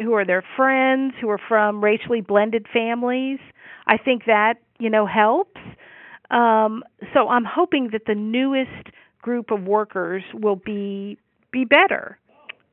who 0.02 0.13
are 0.13 0.26
their 0.26 0.43
friends 0.56 1.13
who 1.22 1.30
are 1.30 1.39
from 1.48 1.84
racially 1.84 2.22
blended 2.22 2.65
families. 2.74 3.39
I 3.86 3.98
think 3.98 4.26
that, 4.26 4.56
you 4.80 4.89
know, 4.89 5.06
helps. 5.06 5.62
Um, 6.32 6.84
so 7.13 7.30
I'm 7.30 7.46
hoping 7.46 7.89
that 7.93 8.02
the 8.06 8.15
newest 8.15 8.89
group 9.21 9.51
of 9.51 9.63
workers 9.63 10.23
will 10.34 10.56
be 10.56 11.17
be 11.51 11.65
better. 11.65 12.17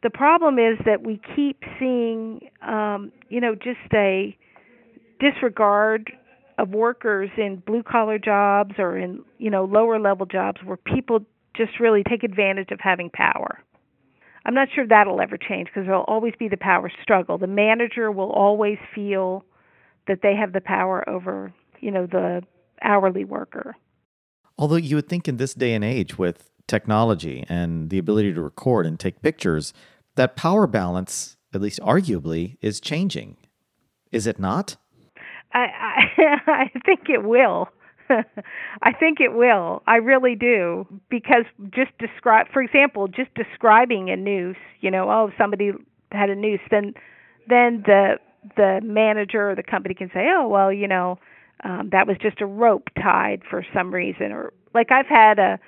The 0.02 0.10
problem 0.10 0.58
is 0.58 0.78
that 0.84 1.02
we 1.02 1.20
keep 1.34 1.62
seeing, 1.78 2.50
um, 2.60 3.12
you 3.30 3.40
know, 3.40 3.54
just 3.54 3.92
a 3.94 4.36
disregard 5.18 6.12
of 6.58 6.70
workers 6.70 7.30
in 7.36 7.62
blue 7.66 7.82
collar 7.82 8.18
jobs 8.18 8.74
or 8.78 8.96
in 8.96 9.24
you 9.38 9.50
know 9.50 9.64
lower 9.64 9.98
level 9.98 10.26
jobs 10.26 10.60
where 10.64 10.76
people 10.76 11.20
just 11.56 11.80
really 11.80 12.02
take 12.08 12.22
advantage 12.22 12.70
of 12.70 12.80
having 12.80 13.10
power. 13.10 13.60
I'm 14.44 14.54
not 14.54 14.68
sure 14.74 14.86
that'll 14.86 15.20
ever 15.20 15.38
change 15.38 15.68
because 15.68 15.86
there'll 15.86 16.04
always 16.04 16.34
be 16.38 16.48
the 16.48 16.56
power 16.58 16.90
struggle. 17.02 17.38
The 17.38 17.46
manager 17.46 18.10
will 18.10 18.30
always 18.30 18.78
feel 18.94 19.44
that 20.06 20.20
they 20.22 20.36
have 20.36 20.52
the 20.52 20.60
power 20.60 21.08
over, 21.08 21.52
you 21.80 21.90
know, 21.90 22.06
the 22.06 22.42
hourly 22.82 23.24
worker. 23.24 23.74
Although 24.58 24.76
you 24.76 24.96
would 24.96 25.08
think 25.08 25.28
in 25.28 25.36
this 25.36 25.54
day 25.54 25.74
and 25.74 25.84
age 25.84 26.18
with 26.18 26.50
technology 26.66 27.44
and 27.48 27.90
the 27.90 27.98
ability 27.98 28.32
to 28.34 28.42
record 28.42 28.86
and 28.86 28.98
take 28.98 29.22
pictures, 29.22 29.72
that 30.16 30.36
power 30.36 30.66
balance, 30.66 31.36
at 31.52 31.60
least 31.60 31.80
arguably, 31.80 32.56
is 32.60 32.80
changing. 32.80 33.36
Is 34.12 34.26
it 34.26 34.38
not? 34.38 34.76
I 35.52 35.66
I, 36.16 36.36
I 36.46 36.70
think 36.84 37.08
it 37.08 37.24
will. 37.24 37.68
I 38.10 38.92
think 38.92 39.20
it 39.20 39.32
will. 39.32 39.82
I 39.86 39.96
really 39.96 40.36
do 40.36 40.86
because 41.08 41.44
just 41.74 41.96
describe 41.98 42.46
for 42.52 42.62
example, 42.62 43.08
just 43.08 43.34
describing 43.34 44.10
a 44.10 44.16
noose, 44.16 44.56
you 44.80 44.90
know, 44.90 45.10
oh 45.10 45.30
somebody 45.38 45.72
had 46.12 46.30
a 46.30 46.36
noose, 46.36 46.60
then 46.70 46.94
then 47.48 47.82
the 47.86 48.18
the 48.56 48.80
manager 48.84 49.50
or 49.50 49.54
the 49.54 49.62
company 49.62 49.94
can 49.94 50.10
say, 50.12 50.26
"Oh, 50.28 50.46
well, 50.46 50.70
you 50.72 50.86
know, 50.86 51.18
um 51.64 51.88
that 51.90 52.06
was 52.06 52.16
just 52.20 52.40
a 52.40 52.46
rope 52.46 52.88
tied 53.00 53.42
for 53.48 53.64
some 53.74 53.92
reason 53.92 54.32
or 54.32 54.52
like 54.74 54.90
I've 54.90 55.06
had 55.06 55.38
a 55.38 55.58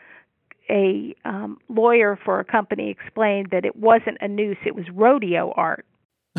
a 0.69 1.15
um, 1.25 1.59
lawyer 1.69 2.19
for 2.25 2.41
a 2.41 2.45
company 2.45 2.91
explained 2.91 3.49
that 3.53 3.65
it 3.65 3.77
wasn't 3.77 4.19
a 4.21 4.29
noose; 4.29 4.57
it 4.67 4.75
was 4.75 4.85
rodeo 4.93 5.53
art. 5.57 5.87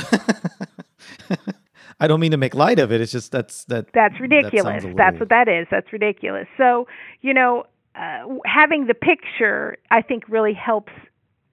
I 1.99 2.07
don't 2.07 2.19
mean 2.19 2.31
to 2.31 2.37
make 2.37 2.53
light 2.53 2.79
of 2.79 2.91
it. 2.91 3.01
It's 3.01 3.11
just 3.11 3.31
that's 3.31 3.63
that. 3.65 3.87
That's 3.93 4.19
ridiculous. 4.19 4.83
That 4.83 4.97
that's 4.97 5.19
what 5.19 5.29
that 5.29 5.47
is. 5.47 5.67
That's 5.71 5.91
ridiculous. 5.93 6.47
So 6.57 6.87
you 7.21 7.33
know, 7.33 7.65
uh, 7.95 8.27
having 8.45 8.87
the 8.87 8.93
picture, 8.93 9.77
I 9.89 10.01
think, 10.01 10.27
really 10.27 10.53
helps 10.53 10.91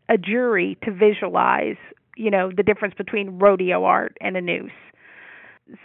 a 0.09 0.19
jury 0.19 0.77
to 0.83 0.90
visualize, 0.90 1.77
you 2.17 2.31
know, 2.31 2.51
the 2.55 2.62
difference 2.62 2.95
between 2.95 3.38
rodeo 3.38 3.85
art 3.85 4.17
and 4.21 4.37
a 4.37 4.40
noose. 4.40 4.71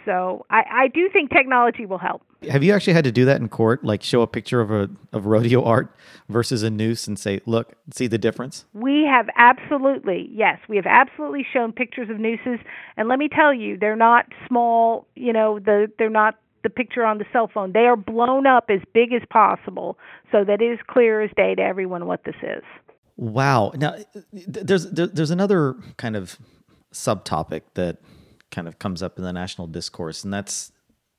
So 0.04 0.44
I, 0.50 0.64
I 0.70 0.88
do 0.88 1.08
think 1.12 1.30
technology 1.30 1.86
will 1.86 1.98
help. 1.98 2.22
Have 2.50 2.62
you 2.62 2.72
actually 2.72 2.94
had 2.94 3.04
to 3.04 3.12
do 3.12 3.24
that 3.26 3.40
in 3.40 3.48
court, 3.48 3.84
like 3.84 4.02
show 4.02 4.22
a 4.22 4.26
picture 4.26 4.60
of 4.60 4.70
a 4.70 4.88
of 5.12 5.26
rodeo 5.26 5.62
art 5.64 5.94
versus 6.28 6.62
a 6.62 6.70
noose 6.70 7.06
and 7.06 7.18
say, 7.18 7.40
"Look, 7.46 7.74
see 7.92 8.06
the 8.06 8.18
difference"? 8.18 8.64
We 8.72 9.04
have 9.04 9.28
absolutely, 9.36 10.28
yes, 10.32 10.58
we 10.68 10.76
have 10.76 10.86
absolutely 10.86 11.46
shown 11.52 11.72
pictures 11.72 12.08
of 12.08 12.18
nooses, 12.18 12.58
and 12.96 13.08
let 13.08 13.18
me 13.18 13.28
tell 13.28 13.52
you, 13.52 13.76
they're 13.78 13.96
not 13.96 14.26
small. 14.48 15.06
You 15.16 15.32
know, 15.32 15.58
the 15.58 15.90
they're 15.98 16.08
not 16.08 16.36
the 16.62 16.70
picture 16.70 17.04
on 17.04 17.18
the 17.18 17.26
cell 17.32 17.50
phone. 17.52 17.72
They 17.72 17.86
are 17.86 17.96
blown 17.96 18.46
up 18.46 18.66
as 18.68 18.80
big 18.92 19.12
as 19.12 19.22
possible 19.30 19.98
so 20.32 20.44
that 20.44 20.60
it 20.60 20.72
is 20.72 20.78
clear 20.86 21.22
as 21.22 21.30
day 21.36 21.54
to 21.54 21.62
everyone 21.62 22.06
what 22.06 22.24
this 22.24 22.36
is. 22.42 22.62
Wow. 23.16 23.72
Now, 23.76 23.96
there's 24.32 24.90
there's 24.90 25.30
another 25.30 25.74
kind 25.96 26.16
of 26.16 26.38
subtopic 26.92 27.62
that 27.74 27.98
kind 28.50 28.68
of 28.68 28.78
comes 28.78 29.02
up 29.02 29.18
in 29.18 29.24
the 29.24 29.32
national 29.32 29.66
discourse, 29.66 30.24
and 30.24 30.32
that's 30.32 30.72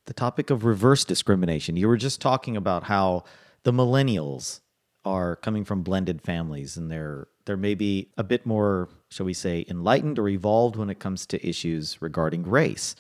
the 0.06 0.14
topic 0.14 0.50
of 0.50 0.66
reverse 0.66 1.06
discrimination. 1.06 1.78
You 1.78 1.88
were 1.88 1.98
just 1.98 2.22
talking 2.22 2.58
about 2.58 2.84
how 2.84 3.24
the 3.64 3.72
millennials 3.72 4.62
are 5.06 5.36
coming 5.36 5.66
from 5.66 5.84
blended 5.84 6.22
families 6.22 6.78
and 6.78 6.92
they're 6.92 7.28
they're 7.46 7.58
maybe 7.58 8.12
a 8.18 8.24
bit 8.24 8.46
more, 8.46 8.88
shall 9.10 9.26
we 9.26 9.34
say, 9.34 9.66
enlightened 9.68 10.20
or 10.20 10.30
evolved 10.30 10.76
when 10.76 10.92
it 10.92 11.00
comes 11.00 11.26
to 11.26 11.48
issues 11.48 12.00
regarding 12.00 12.44
race. 12.44 12.96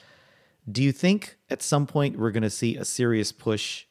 Do 0.70 0.82
you 0.82 0.91
think 0.91 1.38
at 1.50 1.62
some 1.62 1.86
point 1.86 2.17
we're 2.17 2.32
going 2.32 2.41
to 2.44 2.50
see 2.50 2.76
a 2.76 2.84
serious 2.84 3.32
push 3.32 3.86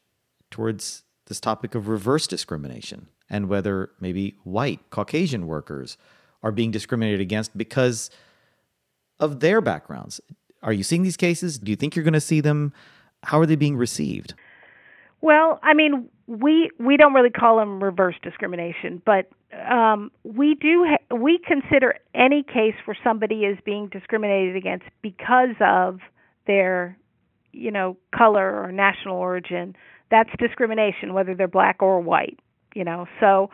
towards 0.50 1.04
this 1.26 1.38
topic 1.38 1.76
of 1.76 1.86
reverse 1.86 2.26
discrimination 2.26 3.06
and 3.28 3.48
whether 3.48 3.90
maybe 4.00 4.36
white 4.42 4.90
Caucasian 4.90 5.46
workers 5.46 5.96
are 6.42 6.50
being 6.50 6.72
discriminated 6.72 7.20
against 7.20 7.56
because 7.56 8.10
of 9.20 9.40
their 9.40 9.60
backgrounds? 9.60 10.20
Are 10.62 10.72
you 10.72 10.82
seeing 10.82 11.02
these 11.02 11.16
cases? 11.16 11.58
Do 11.58 11.70
you 11.70 11.76
think 11.76 11.96
you're 11.96 12.04
going 12.04 12.12
to 12.14 12.20
see 12.20 12.40
them? 12.40 12.72
How 13.22 13.38
are 13.40 13.46
they 13.46 13.56
being 13.56 13.76
received? 13.76 14.34
Well, 15.20 15.60
I 15.62 15.74
mean, 15.74 16.08
we 16.26 16.70
we 16.78 16.96
don't 16.96 17.12
really 17.12 17.30
call 17.30 17.58
them 17.58 17.82
reverse 17.82 18.14
discrimination, 18.22 19.02
but 19.04 19.28
um, 19.70 20.10
we 20.24 20.54
do 20.54 20.86
ha- 20.88 21.14
we 21.14 21.38
consider 21.46 21.96
any 22.14 22.42
case 22.42 22.74
where 22.86 22.96
somebody 23.04 23.44
is 23.44 23.58
being 23.64 23.88
discriminated 23.88 24.56
against 24.56 24.86
because 25.02 25.56
of 25.60 25.98
their, 26.46 26.96
you 27.52 27.70
know, 27.70 27.96
color 28.16 28.62
or 28.62 28.72
national 28.72 29.16
origin. 29.16 29.76
That's 30.10 30.30
discrimination, 30.38 31.12
whether 31.12 31.34
they're 31.34 31.48
black 31.48 31.82
or 31.82 32.00
white. 32.00 32.38
You 32.74 32.84
know, 32.84 33.06
so 33.18 33.50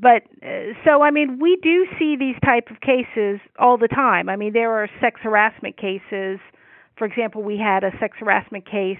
but 0.00 0.22
uh, 0.42 0.74
so 0.84 1.02
I 1.02 1.10
mean 1.10 1.38
we 1.40 1.56
do 1.62 1.86
see 1.98 2.16
these 2.18 2.36
type 2.44 2.68
of 2.70 2.80
cases 2.80 3.40
all 3.58 3.78
the 3.78 3.88
time. 3.88 4.28
I 4.28 4.36
mean 4.36 4.52
there 4.52 4.72
are 4.72 4.88
sex 5.00 5.20
harassment 5.22 5.76
cases. 5.76 6.40
For 6.96 7.06
example, 7.06 7.42
we 7.42 7.58
had 7.58 7.82
a 7.84 7.90
sex 7.98 8.16
harassment 8.18 8.66
case 8.70 8.98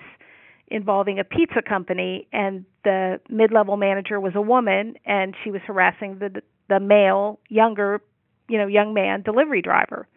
involving 0.69 1.19
a 1.19 1.25
pizza 1.25 1.63
company 1.63 2.27
and 2.33 2.65
the 2.85 3.21
mid-level 3.29 3.77
manager 3.77 4.19
was 4.19 4.33
a 4.35 4.41
woman 4.41 4.95
and 5.05 5.35
she 5.45 5.51
was 5.51 5.61
harassing 5.67 6.19
the 6.19 6.43
the 6.69 6.81
male 6.81 7.39
younger, 7.51 8.01
you 8.49 8.57
know, 8.59 8.67
young 8.67 8.95
man 8.95 9.23
delivery 9.23 9.63
driver. 9.63 10.09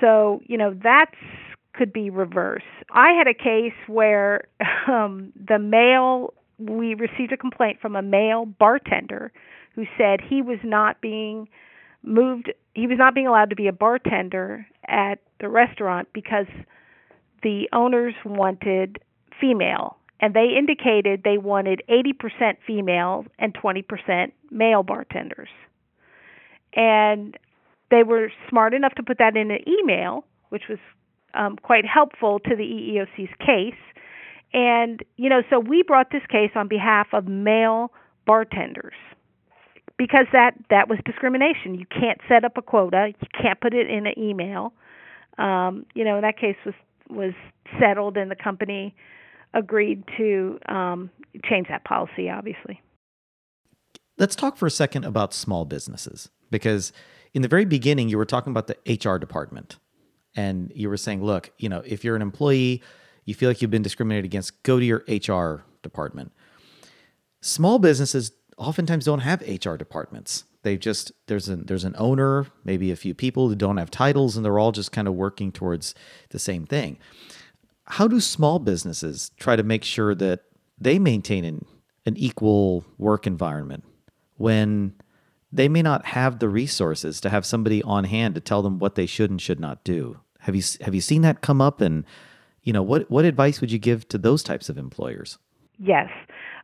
So, 0.00 0.40
you 0.46 0.56
know, 0.56 0.74
that's 0.82 1.16
could 1.72 1.92
be 1.92 2.10
reverse. 2.10 2.62
I 2.90 3.12
had 3.12 3.26
a 3.26 3.34
case 3.34 3.74
where 3.86 4.44
um 4.86 5.32
the 5.34 5.58
male 5.58 6.34
we 6.58 6.94
received 6.94 7.32
a 7.32 7.38
complaint 7.38 7.78
from 7.80 7.96
a 7.96 8.02
male 8.02 8.44
bartender 8.44 9.32
who 9.74 9.84
said 9.96 10.20
he 10.20 10.42
was 10.42 10.58
not 10.64 11.00
being 11.00 11.48
moved 12.02 12.52
he 12.74 12.86
was 12.86 12.98
not 12.98 13.14
being 13.14 13.26
allowed 13.26 13.50
to 13.50 13.56
be 13.56 13.66
a 13.66 13.72
bartender 13.72 14.66
at 14.86 15.18
the 15.40 15.48
restaurant 15.48 16.08
because 16.12 16.46
the 17.42 17.68
owners 17.72 18.14
wanted 18.24 18.98
female 19.40 19.96
and 20.20 20.34
they 20.34 20.48
indicated 20.56 21.22
they 21.24 21.38
wanted 21.38 21.82
80% 21.88 22.56
female 22.66 23.24
and 23.38 23.54
20% 23.54 24.32
male 24.50 24.82
bartenders. 24.82 25.48
And 26.74 27.36
they 27.90 28.02
were 28.02 28.30
smart 28.48 28.74
enough 28.74 28.94
to 28.96 29.02
put 29.02 29.18
that 29.18 29.36
in 29.36 29.50
an 29.50 29.60
email, 29.66 30.24
which 30.50 30.64
was 30.68 30.78
um, 31.34 31.56
quite 31.56 31.86
helpful 31.86 32.38
to 32.40 32.54
the 32.54 32.62
EEOC's 32.62 33.34
case. 33.40 33.80
And, 34.52 35.02
you 35.16 35.28
know, 35.28 35.42
so 35.48 35.58
we 35.58 35.82
brought 35.82 36.10
this 36.10 36.22
case 36.28 36.50
on 36.54 36.68
behalf 36.68 37.08
of 37.12 37.26
male 37.26 37.90
bartenders 38.26 38.94
because 40.00 40.24
that 40.32 40.54
that 40.70 40.88
was 40.88 40.98
discrimination. 41.04 41.74
You 41.74 41.84
can't 41.84 42.18
set 42.26 42.42
up 42.42 42.56
a 42.56 42.62
quota. 42.62 43.08
You 43.08 43.28
can't 43.38 43.60
put 43.60 43.74
it 43.74 43.90
in 43.90 44.06
an 44.06 44.18
email. 44.18 44.72
Um, 45.36 45.84
you 45.94 46.04
know, 46.04 46.22
that 46.22 46.38
case 46.38 46.56
was 46.64 46.74
was 47.10 47.34
settled, 47.78 48.16
and 48.16 48.30
the 48.30 48.36
company 48.36 48.94
agreed 49.52 50.02
to 50.16 50.58
um, 50.66 51.10
change 51.44 51.68
that 51.68 51.84
policy. 51.84 52.30
Obviously. 52.30 52.80
Let's 54.16 54.34
talk 54.34 54.56
for 54.56 54.64
a 54.64 54.70
second 54.70 55.04
about 55.04 55.34
small 55.34 55.66
businesses 55.66 56.30
because 56.50 56.94
in 57.34 57.42
the 57.42 57.48
very 57.48 57.66
beginning 57.66 58.08
you 58.08 58.16
were 58.16 58.24
talking 58.24 58.52
about 58.52 58.68
the 58.68 58.76
HR 58.86 59.18
department, 59.18 59.76
and 60.34 60.72
you 60.74 60.88
were 60.88 60.96
saying, 60.96 61.22
look, 61.22 61.50
you 61.58 61.68
know, 61.68 61.82
if 61.84 62.04
you're 62.04 62.16
an 62.16 62.22
employee, 62.22 62.82
you 63.26 63.34
feel 63.34 63.50
like 63.50 63.60
you've 63.60 63.70
been 63.70 63.82
discriminated 63.82 64.24
against, 64.24 64.62
go 64.62 64.78
to 64.78 64.84
your 64.84 65.04
HR 65.08 65.64
department. 65.82 66.32
Small 67.42 67.78
businesses 67.78 68.32
oftentimes 68.60 69.06
don't 69.06 69.20
have 69.20 69.40
HR 69.40 69.74
departments. 69.74 70.44
They 70.62 70.76
just 70.76 71.10
there's 71.26 71.48
an 71.48 71.64
there's 71.66 71.84
an 71.84 71.96
owner, 71.98 72.46
maybe 72.64 72.90
a 72.90 72.96
few 72.96 73.14
people 73.14 73.48
who 73.48 73.56
don't 73.56 73.78
have 73.78 73.90
titles, 73.90 74.36
and 74.36 74.44
they're 74.44 74.58
all 74.58 74.72
just 74.72 74.92
kind 74.92 75.08
of 75.08 75.14
working 75.14 75.50
towards 75.50 75.94
the 76.28 76.38
same 76.38 76.66
thing. 76.66 76.98
How 77.86 78.06
do 78.06 78.20
small 78.20 78.58
businesses 78.58 79.32
try 79.40 79.56
to 79.56 79.62
make 79.62 79.82
sure 79.82 80.14
that 80.14 80.44
they 80.78 80.98
maintain 80.98 81.44
an, 81.44 81.64
an 82.06 82.16
equal 82.16 82.84
work 82.98 83.26
environment 83.26 83.84
when 84.36 84.94
they 85.50 85.68
may 85.68 85.82
not 85.82 86.06
have 86.06 86.38
the 86.38 86.48
resources 86.48 87.20
to 87.22 87.30
have 87.30 87.44
somebody 87.44 87.82
on 87.82 88.04
hand 88.04 88.34
to 88.34 88.40
tell 88.40 88.62
them 88.62 88.78
what 88.78 88.94
they 88.94 89.06
should 89.06 89.30
and 89.30 89.40
should 89.40 89.58
not 89.58 89.82
do? 89.82 90.20
Have 90.40 90.54
you 90.54 90.62
have 90.82 90.94
you 90.94 91.00
seen 91.00 91.22
that 91.22 91.40
come 91.40 91.62
up 91.62 91.80
and 91.80 92.04
you 92.62 92.74
know 92.74 92.82
what 92.82 93.10
what 93.10 93.24
advice 93.24 93.62
would 93.62 93.72
you 93.72 93.78
give 93.78 94.06
to 94.08 94.18
those 94.18 94.42
types 94.42 94.68
of 94.68 94.76
employers? 94.76 95.38
Yes 95.78 96.10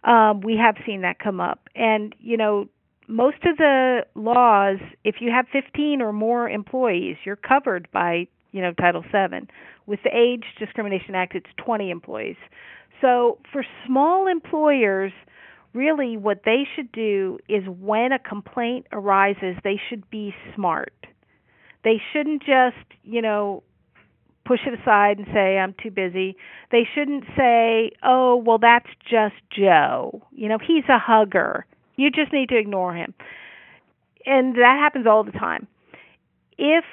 um, 0.05 0.41
we 0.41 0.57
have 0.57 0.77
seen 0.85 1.03
that 1.03 1.19
come 1.19 1.41
up. 1.41 1.69
And, 1.75 2.15
you 2.19 2.37
know, 2.37 2.69
most 3.09 3.45
of 3.45 3.57
the 3.57 4.01
laws, 4.15 4.79
if 5.05 5.17
you 5.21 5.31
have 5.31 5.47
15 5.53 6.03
or 6.03 6.13
more 6.13 6.49
employees, 6.49 7.17
you're 7.25 7.37
covered 7.37 7.89
by, 7.93 8.27
you 8.53 8.61
know, 8.61 8.73
Title 8.73 9.03
VII. 9.03 9.47
With 9.87 10.01
the 10.03 10.11
Age 10.17 10.45
Discrimination 10.59 11.15
Act, 11.15 11.35
it's 11.35 11.47
20 11.65 11.91
employees. 11.91 12.37
So 13.01 13.39
for 13.53 13.65
small 13.87 14.27
employers, 14.27 15.13
really 15.75 16.17
what 16.17 16.43
they 16.45 16.65
should 16.75 16.91
do 16.91 17.39
is 17.49 17.63
when 17.67 18.13
a 18.13 18.19
complaint 18.19 18.87
arises, 18.93 19.57
they 19.63 19.81
should 19.89 20.09
be 20.11 20.35
smart. 20.55 20.95
They 21.85 22.01
shouldn't 22.13 22.43
just, 22.43 22.85
you 23.05 23.23
know, 23.23 23.63
push 24.47 24.61
it 24.67 24.79
aside 24.79 25.19
and 25.19 25.27
say 25.33 25.59
I'm 25.59 25.75
too 25.83 25.91
busy. 25.91 26.37
They 26.71 26.87
shouldn't 26.95 27.25
say, 27.37 27.91
"Oh, 28.03 28.37
well 28.37 28.59
that's 28.59 28.89
just 29.09 29.37
Joe. 29.51 30.23
You 30.33 30.49
know, 30.49 30.59
he's 30.59 30.85
a 30.89 30.99
hugger. 30.99 31.67
You 31.97 32.11
just 32.11 32.33
need 32.33 32.49
to 32.51 32.57
ignore 32.57 32.95
him." 32.95 33.15
And 34.25 34.57
that 34.57 34.79
happens 34.79 35.07
all 35.07 35.25
the 35.25 35.33
time. 35.33 35.67
If 36.59 36.85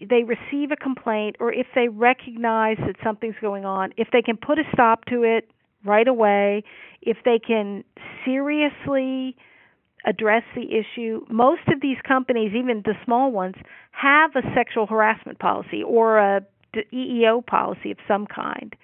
they 0.00 0.24
receive 0.24 0.70
a 0.72 0.76
complaint 0.76 1.36
or 1.40 1.52
if 1.52 1.66
they 1.74 1.88
recognize 1.88 2.76
that 2.78 2.96
something's 3.02 3.36
going 3.40 3.64
on, 3.64 3.92
if 3.96 4.08
they 4.12 4.22
can 4.22 4.36
put 4.36 4.58
a 4.58 4.64
stop 4.72 5.04
to 5.06 5.22
it 5.22 5.50
right 5.84 6.08
away, 6.08 6.64
if 7.00 7.18
they 7.24 7.38
can 7.38 7.84
seriously 8.24 9.36
address 10.04 10.42
the 10.54 10.66
issue. 10.74 11.24
Most 11.28 11.62
of 11.68 11.80
these 11.80 11.98
companies, 12.06 12.52
even 12.54 12.82
the 12.84 12.94
small 13.04 13.30
ones, 13.30 13.54
have 13.92 14.34
a 14.34 14.42
sexual 14.54 14.86
harassment 14.86 15.38
policy 15.38 15.82
or 15.82 16.18
a 16.18 16.40
EEO 16.80 17.44
policy 17.46 17.90
of 17.90 17.98
some 18.08 18.26
kind. 18.26 18.74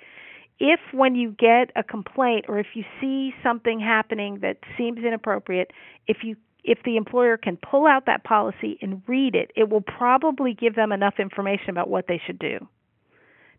If 0.61 0.81
when 0.92 1.14
you 1.14 1.35
get 1.38 1.70
a 1.77 1.83
complaint 1.83 2.46
or 2.48 2.59
if 2.59 2.68
you 2.74 2.85
see 3.01 3.33
something 3.42 3.79
happening 3.79 4.40
that 4.42 4.59
seems 4.77 4.98
inappropriate, 4.98 5.70
if 6.07 6.18
you 6.22 6.37
if 6.64 6.79
the 6.85 6.96
employer 6.96 7.37
can 7.37 7.57
pull 7.57 7.87
out 7.87 8.07
that 8.07 8.24
policy 8.24 8.79
and 8.83 9.01
read 9.07 9.35
it, 9.35 9.51
it 9.57 9.70
will 9.70 9.81
probably 9.81 10.53
give 10.53 10.74
them 10.74 10.92
enough 10.92 11.14
information 11.18 11.70
about 11.70 11.88
what 11.88 12.07
they 12.09 12.20
should 12.27 12.38
do. 12.38 12.59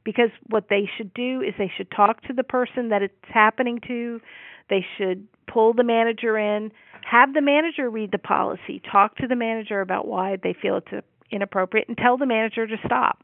Because 0.04 0.30
what 0.50 0.66
they 0.70 0.88
should 0.98 1.14
do 1.14 1.42
is 1.42 1.54
they 1.58 1.72
should 1.76 1.90
talk 1.92 2.22
to 2.24 2.34
the 2.34 2.44
person 2.44 2.90
that 2.90 3.02
it's 3.02 3.14
happening 3.24 3.80
to, 3.88 4.22
they 4.70 4.86
should 4.98 5.28
pull 5.52 5.74
the 5.74 5.84
manager 5.84 6.38
in, 6.38 6.72
have 7.10 7.34
the 7.34 7.42
manager 7.42 7.90
read 7.90 8.12
the 8.12 8.20
policy, 8.20 8.82
talk 8.92 9.16
to 9.18 9.28
the 9.28 9.36
manager 9.36 9.82
about 9.82 10.08
why 10.08 10.38
they 10.42 10.56
feel 10.62 10.78
it's 10.78 11.06
inappropriate, 11.32 11.88
and 11.88 11.98
tell 11.98 12.18
the 12.18 12.26
manager 12.26 12.68
to 12.68 12.76
stop. 12.86 13.24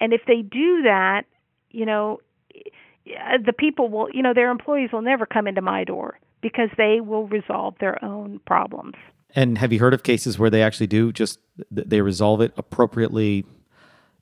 And 0.00 0.12
if 0.12 0.22
they 0.26 0.42
do 0.42 0.82
that, 0.82 1.22
you 1.70 1.86
know, 1.86 2.20
eh, 2.54 3.38
the 3.44 3.52
people 3.52 3.88
will, 3.88 4.08
you 4.12 4.22
know, 4.22 4.34
their 4.34 4.50
employees 4.50 4.90
will 4.92 5.02
never 5.02 5.26
come 5.26 5.46
into 5.46 5.62
my 5.62 5.84
door 5.84 6.18
because 6.40 6.68
they 6.76 7.00
will 7.00 7.26
resolve 7.28 7.74
their 7.80 8.02
own 8.04 8.40
problems. 8.46 8.94
And 9.34 9.58
have 9.58 9.72
you 9.72 9.78
heard 9.78 9.94
of 9.94 10.02
cases 10.02 10.38
where 10.38 10.50
they 10.50 10.62
actually 10.62 10.86
do 10.86 11.12
just 11.12 11.38
they 11.70 12.00
resolve 12.00 12.40
it 12.40 12.52
appropriately, 12.56 13.44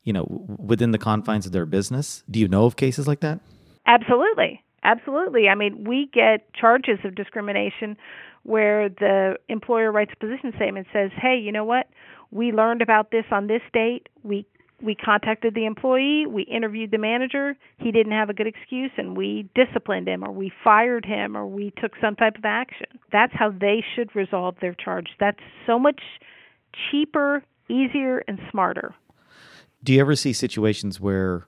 you 0.02 0.12
know, 0.12 0.26
within 0.58 0.90
the 0.90 0.98
confines 0.98 1.46
of 1.46 1.52
their 1.52 1.66
business? 1.66 2.24
Do 2.30 2.40
you 2.40 2.48
know 2.48 2.64
of 2.64 2.76
cases 2.76 3.06
like 3.06 3.20
that? 3.20 3.40
Absolutely. 3.87 4.62
Absolutely. 4.82 5.48
I 5.48 5.54
mean, 5.54 5.84
we 5.84 6.10
get 6.12 6.52
charges 6.52 6.98
of 7.04 7.14
discrimination 7.14 7.96
where 8.42 8.88
the 8.90 9.37
employer 9.48 9.90
writes 9.90 10.12
a 10.12 10.16
position 10.16 10.52
statement 10.56 10.87
says, 10.92 11.10
"Hey, 11.16 11.38
you 11.38 11.52
know 11.52 11.64
what? 11.64 11.88
We 12.30 12.52
learned 12.52 12.82
about 12.82 13.10
this 13.10 13.24
on 13.30 13.46
this 13.46 13.62
date. 13.72 14.08
We 14.22 14.46
we 14.82 14.94
contacted 14.94 15.54
the 15.54 15.66
employee, 15.66 16.26
we 16.26 16.42
interviewed 16.42 16.90
the 16.90 16.98
manager, 16.98 17.56
he 17.78 17.92
didn't 17.92 18.12
have 18.12 18.28
a 18.28 18.34
good 18.34 18.46
excuse, 18.46 18.90
and 18.96 19.16
we 19.16 19.48
disciplined 19.54 20.08
him, 20.08 20.24
or 20.24 20.32
we 20.32 20.52
fired 20.62 21.04
him, 21.04 21.37
or 21.37 21.46
we 21.46 21.72
took 21.80 21.92
some 22.00 22.16
type 22.16 22.37
of 22.37 22.44
action. 22.44 22.87
That's 23.12 23.32
how 23.34 23.50
they 23.50 23.84
should 23.94 24.14
resolve 24.14 24.56
their 24.60 24.74
charge. 24.74 25.08
That's 25.20 25.38
so 25.66 25.78
much 25.78 26.00
cheaper, 26.90 27.42
easier, 27.68 28.24
and 28.26 28.38
smarter. 28.50 28.94
Do 29.82 29.92
you 29.92 30.00
ever 30.00 30.16
see 30.16 30.32
situations 30.32 31.00
where 31.00 31.46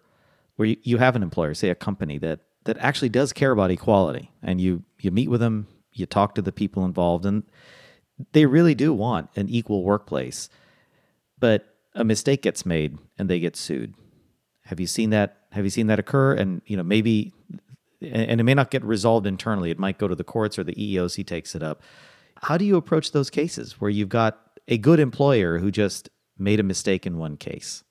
where 0.56 0.74
you 0.82 0.96
have 0.98 1.16
an 1.16 1.22
employer, 1.22 1.52
say 1.52 1.68
a 1.68 1.74
company 1.74 2.18
that 2.18 2.40
that 2.64 2.78
actually 2.78 3.08
does 3.10 3.32
care 3.32 3.50
about 3.50 3.70
equality, 3.70 4.30
and 4.42 4.60
you 4.60 4.82
you 5.00 5.10
meet 5.10 5.28
with 5.28 5.40
them, 5.40 5.66
you 5.92 6.06
talk 6.06 6.34
to 6.34 6.42
the 6.42 6.52
people 6.52 6.84
involved, 6.84 7.26
and 7.26 7.44
they 8.32 8.46
really 8.46 8.74
do 8.74 8.92
want 8.92 9.30
an 9.36 9.48
equal 9.48 9.82
workplace, 9.82 10.48
but 11.38 11.75
a 11.96 12.04
mistake 12.04 12.42
gets 12.42 12.64
made 12.64 12.98
and 13.18 13.28
they 13.28 13.40
get 13.40 13.56
sued. 13.56 13.94
Have 14.66 14.78
you 14.78 14.86
seen 14.86 15.10
that? 15.10 15.38
Have 15.52 15.64
you 15.64 15.70
seen 15.70 15.88
that 15.88 15.98
occur? 15.98 16.34
And 16.34 16.60
you 16.66 16.76
know, 16.76 16.82
maybe, 16.82 17.32
and 18.00 18.40
it 18.40 18.44
may 18.44 18.54
not 18.54 18.70
get 18.70 18.84
resolved 18.84 19.26
internally. 19.26 19.70
It 19.70 19.78
might 19.78 19.98
go 19.98 20.06
to 20.06 20.14
the 20.14 20.24
courts 20.24 20.58
or 20.58 20.64
the 20.64 20.74
EEOC 20.74 21.26
takes 21.26 21.54
it 21.54 21.62
up. 21.62 21.82
How 22.42 22.58
do 22.58 22.64
you 22.64 22.76
approach 22.76 23.12
those 23.12 23.30
cases 23.30 23.80
where 23.80 23.90
you've 23.90 24.10
got 24.10 24.38
a 24.68 24.76
good 24.76 25.00
employer 25.00 25.58
who 25.58 25.70
just 25.70 26.10
made 26.38 26.60
a 26.60 26.62
mistake 26.62 27.06
in 27.06 27.16
one 27.16 27.36
case? 27.36 27.82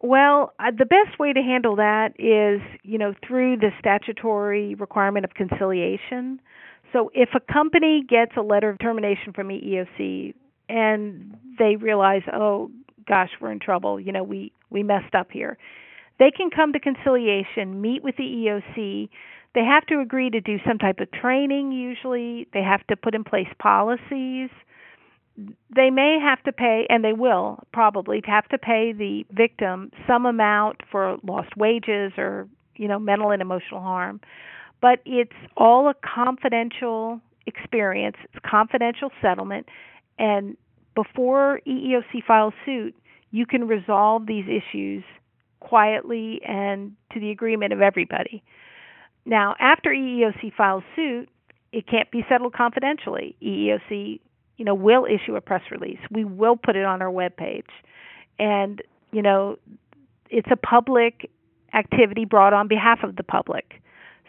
Well, 0.00 0.52
uh, 0.58 0.70
the 0.76 0.84
best 0.84 1.18
way 1.18 1.32
to 1.32 1.40
handle 1.40 1.76
that 1.76 2.14
is, 2.18 2.60
you 2.82 2.98
know, 2.98 3.14
through 3.26 3.58
the 3.58 3.70
statutory 3.78 4.74
requirement 4.74 5.24
of 5.24 5.34
conciliation. 5.34 6.40
So 6.92 7.10
if 7.14 7.30
a 7.34 7.52
company 7.52 8.04
gets 8.06 8.32
a 8.36 8.42
letter 8.42 8.70
of 8.70 8.78
determination 8.78 9.32
from 9.32 9.48
EEOC 9.48 10.34
and 10.68 11.36
they 11.58 11.76
realize, 11.76 12.22
oh, 12.32 12.70
gosh, 13.06 13.30
we're 13.40 13.52
in 13.52 13.60
trouble. 13.60 14.00
You 14.00 14.12
know, 14.12 14.22
we 14.22 14.52
we 14.70 14.82
messed 14.82 15.14
up 15.14 15.30
here. 15.30 15.58
They 16.18 16.30
can 16.30 16.50
come 16.50 16.72
to 16.72 16.80
conciliation, 16.80 17.80
meet 17.80 18.02
with 18.02 18.16
the 18.16 18.24
EOC. 18.24 19.08
They 19.54 19.64
have 19.64 19.84
to 19.86 20.00
agree 20.00 20.30
to 20.30 20.40
do 20.40 20.58
some 20.66 20.78
type 20.78 21.00
of 21.00 21.10
training 21.10 21.72
usually. 21.72 22.46
They 22.52 22.62
have 22.62 22.86
to 22.86 22.96
put 22.96 23.14
in 23.14 23.24
place 23.24 23.48
policies. 23.58 24.50
They 25.74 25.90
may 25.90 26.18
have 26.22 26.42
to 26.44 26.52
pay 26.52 26.86
and 26.88 27.02
they 27.04 27.12
will 27.12 27.64
probably 27.72 28.22
have 28.26 28.48
to 28.48 28.58
pay 28.58 28.92
the 28.92 29.24
victim 29.30 29.90
some 30.06 30.26
amount 30.26 30.82
for 30.90 31.16
lost 31.26 31.56
wages 31.56 32.12
or, 32.18 32.48
you 32.76 32.88
know, 32.88 32.98
mental 32.98 33.30
and 33.30 33.42
emotional 33.42 33.80
harm. 33.80 34.20
But 34.80 35.00
it's 35.04 35.32
all 35.56 35.88
a 35.88 35.94
confidential 35.94 37.20
experience. 37.46 38.16
It's 38.24 38.44
confidential 38.44 39.10
settlement 39.20 39.68
and 40.18 40.56
before 40.94 41.60
EEOC 41.66 42.24
files 42.26 42.54
suit, 42.64 42.94
you 43.30 43.46
can 43.46 43.66
resolve 43.66 44.26
these 44.26 44.44
issues 44.46 45.04
quietly 45.60 46.40
and 46.46 46.92
to 47.12 47.20
the 47.20 47.30
agreement 47.30 47.72
of 47.72 47.80
everybody. 47.80 48.42
Now, 49.24 49.54
after 49.58 49.90
EEOC 49.90 50.54
files 50.54 50.82
suit, 50.96 51.28
it 51.72 51.86
can't 51.86 52.10
be 52.10 52.24
settled 52.28 52.52
confidentially. 52.52 53.36
EEOC, 53.42 54.20
you 54.58 54.64
know, 54.64 54.74
will 54.74 55.06
issue 55.06 55.36
a 55.36 55.40
press 55.40 55.62
release. 55.70 55.98
We 56.10 56.24
will 56.24 56.56
put 56.56 56.76
it 56.76 56.84
on 56.84 57.00
our 57.00 57.10
webpage. 57.10 57.70
And, 58.38 58.82
you 59.12 59.22
know, 59.22 59.56
it's 60.28 60.48
a 60.50 60.56
public 60.56 61.30
activity 61.72 62.24
brought 62.24 62.52
on 62.52 62.68
behalf 62.68 63.02
of 63.02 63.16
the 63.16 63.22
public. 63.22 63.80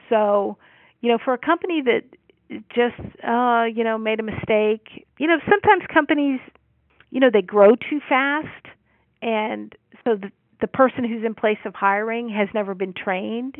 So, 0.09 0.57
you 1.01 1.09
know, 1.09 1.17
for 1.23 1.33
a 1.33 1.37
company 1.37 1.81
that 1.81 2.03
just 2.49 2.99
uh 3.23 3.63
you 3.73 3.83
know 3.83 3.97
made 3.97 4.19
a 4.19 4.23
mistake. 4.23 5.05
You 5.17 5.27
know 5.27 5.37
sometimes 5.49 5.83
companies 5.93 6.39
you 7.11 7.19
know 7.19 7.29
they 7.31 7.41
grow 7.41 7.75
too 7.75 7.99
fast 8.07 8.65
and 9.21 9.73
so 10.03 10.15
the 10.15 10.31
the 10.61 10.67
person 10.67 11.03
who's 11.03 11.23
in 11.25 11.35
place 11.35 11.57
of 11.65 11.75
hiring 11.75 12.29
has 12.29 12.47
never 12.53 12.73
been 12.73 12.93
trained 12.93 13.57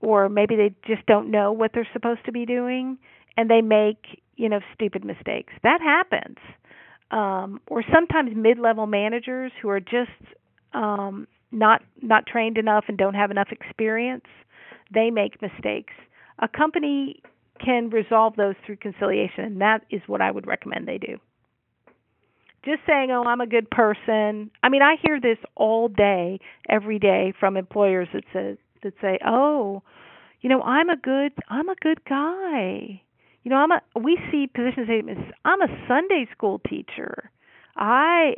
or 0.00 0.28
maybe 0.28 0.56
they 0.56 0.74
just 0.86 1.04
don't 1.06 1.30
know 1.30 1.52
what 1.52 1.72
they're 1.74 1.88
supposed 1.92 2.24
to 2.26 2.32
be 2.32 2.46
doing 2.46 2.98
and 3.36 3.50
they 3.50 3.60
make 3.62 4.22
you 4.36 4.48
know 4.48 4.60
stupid 4.74 5.04
mistakes. 5.04 5.52
That 5.62 5.80
happens. 5.80 6.38
Um 7.10 7.60
or 7.68 7.82
sometimes 7.92 8.32
mid-level 8.36 8.86
managers 8.86 9.52
who 9.62 9.68
are 9.70 9.80
just 9.80 10.10
um 10.74 11.26
not 11.52 11.82
not 12.02 12.26
trained 12.26 12.58
enough 12.58 12.84
and 12.88 12.98
don't 12.98 13.14
have 13.14 13.30
enough 13.30 13.48
experience 13.50 14.24
they 14.92 15.10
make 15.10 15.40
mistakes. 15.42 15.92
A 16.38 16.48
company 16.48 17.22
can 17.60 17.90
resolve 17.90 18.36
those 18.36 18.54
through 18.64 18.76
conciliation, 18.76 19.44
and 19.44 19.60
that 19.60 19.82
is 19.90 20.02
what 20.06 20.20
I 20.20 20.30
would 20.30 20.46
recommend 20.46 20.86
they 20.86 20.98
do. 20.98 21.18
Just 22.64 22.80
saying, 22.86 23.10
oh, 23.10 23.24
I'm 23.24 23.40
a 23.40 23.46
good 23.46 23.70
person. 23.70 24.50
I 24.62 24.68
mean, 24.68 24.82
I 24.82 24.96
hear 25.02 25.20
this 25.20 25.38
all 25.54 25.88
day, 25.88 26.40
every 26.68 26.98
day 26.98 27.32
from 27.38 27.56
employers 27.56 28.08
that 28.12 28.24
say 28.32 28.58
that 28.82 28.92
say, 29.00 29.18
oh, 29.26 29.82
you 30.40 30.48
know, 30.48 30.62
I'm 30.62 30.88
a 30.88 30.96
good, 30.96 31.32
I'm 31.48 31.68
a 31.68 31.74
good 31.80 32.04
guy. 32.04 33.02
You 33.42 33.50
know, 33.50 33.56
I'm 33.56 33.70
a. 33.72 33.80
We 33.98 34.18
see 34.30 34.46
position 34.46 34.84
statements. 34.84 35.22
I'm 35.44 35.62
a 35.62 35.68
Sunday 35.88 36.26
school 36.32 36.60
teacher. 36.68 37.30
I, 37.76 38.34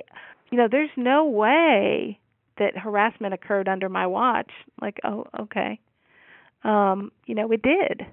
you 0.50 0.58
know, 0.58 0.68
there's 0.70 0.90
no 0.96 1.24
way 1.24 2.18
that 2.58 2.76
harassment 2.76 3.34
occurred 3.34 3.68
under 3.68 3.88
my 3.88 4.06
watch. 4.06 4.50
Like, 4.80 4.98
oh, 5.02 5.26
okay. 5.40 5.80
Um, 6.62 7.10
you 7.26 7.34
know, 7.34 7.50
it 7.50 7.62
did. 7.62 8.06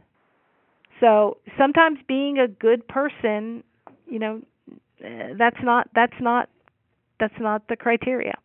So 1.00 1.38
sometimes 1.58 2.00
being 2.08 2.40
a 2.40 2.48
good 2.48 2.88
person, 2.88 3.64
you 4.08 4.20
know, 4.20 4.42
eh, 5.04 5.34
that's 5.38 5.58
not 5.62 5.90
that's 5.94 6.20
not 6.20 6.50
that's 7.20 7.40
not 7.40 7.68
the 7.68 7.76
criteria. 7.76 8.36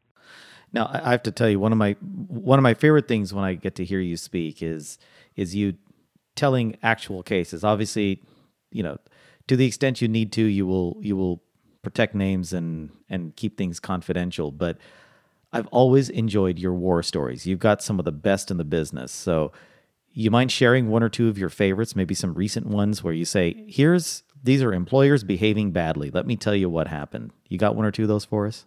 Now 0.73 0.91
I 0.93 1.11
have 1.11 1.23
to 1.25 1.31
tell 1.31 1.49
you 1.49 1.61
one 1.61 1.73
of 1.73 1.79
my 1.79 1.93
one 2.01 2.59
of 2.59 2.63
my 2.63 2.75
favorite 2.75 3.09
things 3.09 3.33
when 3.33 3.45
I 3.45 3.55
get 3.55 3.75
to 3.77 3.85
hear 3.85 4.01
you 4.01 4.17
speak 4.17 4.63
is 4.63 4.99
is 5.37 5.55
you 5.55 5.75
telling 6.35 6.77
actual 6.83 7.23
cases. 7.23 7.65
Obviously, 7.65 8.23
you 8.71 8.83
know, 8.83 8.99
to 9.49 9.57
the 9.57 9.67
extent 9.67 10.01
you 10.01 10.09
need 10.09 10.33
to, 10.33 10.43
you 10.43 10.67
will 10.67 10.97
you 11.01 11.17
will 11.17 11.43
protect 11.83 12.15
names 12.15 12.53
and 12.53 12.91
and 13.09 13.37
keep 13.37 13.59
things 13.59 13.81
confidential, 13.81 14.51
but 14.51 14.79
I've 15.53 15.67
always 15.67 16.09
enjoyed 16.09 16.59
your 16.59 16.73
war 16.73 17.03
stories. 17.03 17.47
You've 17.47 17.59
got 17.59 17.83
some 17.83 17.99
of 17.99 18.07
the 18.07 18.13
best 18.13 18.51
in 18.51 18.57
the 18.57 18.65
business. 18.65 19.13
So 19.13 19.53
you 20.13 20.31
mind 20.31 20.53
sharing 20.53 20.89
one 20.89 21.03
or 21.03 21.09
two 21.09 21.29
of 21.29 21.39
your 21.39 21.49
favorites, 21.49 21.97
maybe 21.97 22.15
some 22.15 22.35
recent 22.35 22.67
ones 22.67 23.03
where 23.03 23.15
you 23.15 23.25
say, 23.25 23.65
here's 23.69 24.23
these 24.43 24.63
are 24.63 24.73
employers 24.73 25.23
behaving 25.25 25.71
badly. 25.71 26.11
Let 26.11 26.27
me 26.27 26.37
tell 26.37 26.55
you 26.55 26.69
what 26.69 26.89
happened. 26.89 27.31
You 27.49 27.59
got 27.59 27.77
one 27.77 27.85
or 27.85 27.91
two 27.91 28.03
of 28.03 28.09
those 28.09 28.25
for 28.25 28.47
us? 28.47 28.67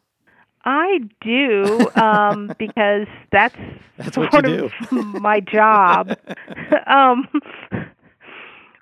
I 0.64 1.00
do, 1.22 1.90
um, 1.96 2.52
because 2.60 3.08
that's, 3.32 3.56
that's 3.98 4.16
sort 4.16 4.46
of 4.46 4.72
my 4.92 5.40
job. 5.40 6.18
um, 6.88 7.28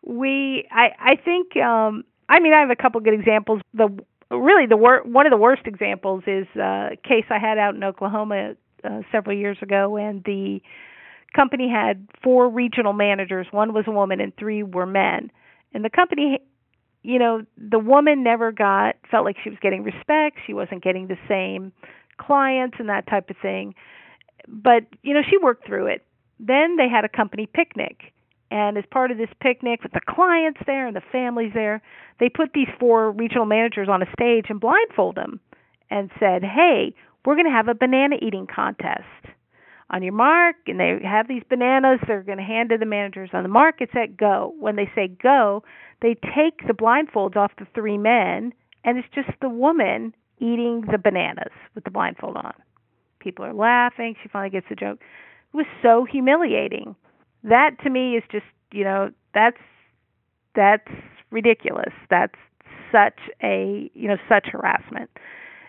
we, 0.05 0.67
I, 0.71 0.91
I 0.99 1.15
think, 1.15 1.57
um, 1.57 2.03
I 2.29 2.39
mean, 2.39 2.53
I 2.53 2.59
have 2.59 2.69
a 2.69 2.75
couple 2.75 3.01
good 3.01 3.13
examples. 3.13 3.61
The 3.73 3.89
really 4.31 4.65
the 4.65 4.77
wor- 4.77 5.03
one 5.03 5.25
of 5.25 5.31
the 5.31 5.37
worst 5.37 5.63
examples 5.65 6.23
is 6.25 6.47
a 6.55 6.97
case 7.03 7.25
I 7.29 7.39
had 7.39 7.57
out 7.57 7.75
in 7.75 7.83
Oklahoma 7.83 8.53
uh, 8.83 9.01
several 9.11 9.37
years 9.37 9.57
ago, 9.61 9.97
and 9.97 10.23
the 10.23 10.61
company 11.35 11.69
had 11.69 12.07
four 12.23 12.49
regional 12.49 12.93
managers. 12.93 13.47
One 13.51 13.73
was 13.73 13.85
a 13.87 13.91
woman 13.91 14.19
and 14.19 14.35
three 14.37 14.63
were 14.63 14.85
men. 14.85 15.31
And 15.73 15.83
the 15.83 15.89
company, 15.89 16.39
you 17.01 17.19
know, 17.19 17.43
the 17.57 17.79
woman 17.79 18.23
never 18.23 18.51
got 18.51 18.95
felt 19.09 19.25
like 19.25 19.37
she 19.43 19.49
was 19.49 19.59
getting 19.61 19.83
respect. 19.83 20.37
She 20.45 20.53
wasn't 20.53 20.83
getting 20.83 21.07
the 21.07 21.17
same 21.27 21.73
clients 22.17 22.77
and 22.79 22.89
that 22.89 23.07
type 23.07 23.29
of 23.29 23.37
thing. 23.41 23.75
But 24.47 24.83
you 25.01 25.13
know, 25.13 25.21
she 25.27 25.37
worked 25.37 25.65
through 25.65 25.87
it. 25.87 26.05
Then 26.39 26.77
they 26.77 26.89
had 26.89 27.05
a 27.05 27.09
company 27.09 27.47
picnic. 27.51 28.13
And 28.51 28.77
as 28.77 28.83
part 28.91 29.09
of 29.09 29.17
this 29.17 29.29
picnic 29.41 29.81
with 29.81 29.93
the 29.93 30.01
clients 30.07 30.59
there 30.67 30.85
and 30.85 30.95
the 30.95 31.01
families 31.11 31.53
there, 31.55 31.81
they 32.19 32.29
put 32.29 32.53
these 32.53 32.67
four 32.79 33.11
regional 33.11 33.45
managers 33.45 33.89
on 33.89 34.03
a 34.03 34.11
stage 34.13 34.45
and 34.49 34.59
blindfold 34.59 35.15
them 35.15 35.39
and 35.89 36.11
said, 36.19 36.43
"Hey, 36.43 36.93
we're 37.25 37.35
going 37.35 37.47
to 37.47 37.51
have 37.51 37.67
a 37.67 37.73
banana 37.73 38.17
eating 38.21 38.45
contest." 38.45 39.03
On 39.93 40.01
your 40.01 40.13
mark, 40.13 40.55
and 40.65 40.79
they 40.79 40.97
have 41.03 41.27
these 41.27 41.43
bananas. 41.49 41.99
They're 42.07 42.23
going 42.23 42.39
to 42.39 42.43
hand 42.43 42.69
to 42.69 42.77
the 42.79 42.85
managers 42.85 43.29
on 43.31 43.43
the 43.43 43.49
mark. 43.49 43.75
It's 43.79 43.93
at 43.95 44.17
go. 44.17 44.53
When 44.59 44.75
they 44.75 44.89
say 44.95 45.07
go, 45.07 45.63
they 46.01 46.15
take 46.15 46.65
the 46.67 46.73
blindfolds 46.73 47.35
off 47.37 47.51
the 47.59 47.67
three 47.75 47.99
men, 47.99 48.53
and 48.83 48.97
it's 48.97 49.07
just 49.13 49.29
the 49.39 49.49
woman 49.49 50.15
eating 50.39 50.83
the 50.91 50.97
bananas 50.97 51.53
with 51.75 51.83
the 51.83 51.91
blindfold 51.91 52.37
on. 52.37 52.53
People 53.19 53.45
are 53.45 53.53
laughing. 53.53 54.15
She 54.21 54.29
finally 54.29 54.49
gets 54.49 54.65
the 54.67 54.75
joke. 54.75 54.99
It 55.53 55.57
was 55.57 55.67
so 55.83 56.05
humiliating. 56.09 56.95
That 57.43 57.77
to 57.83 57.89
me 57.89 58.17
is 58.17 58.23
just, 58.31 58.45
you 58.71 58.83
know, 58.83 59.11
that's 59.33 59.57
that's 60.55 60.89
ridiculous. 61.29 61.93
That's 62.09 62.33
such 62.91 63.19
a, 63.43 63.89
you 63.93 64.07
know, 64.07 64.17
such 64.27 64.47
harassment. 64.51 65.09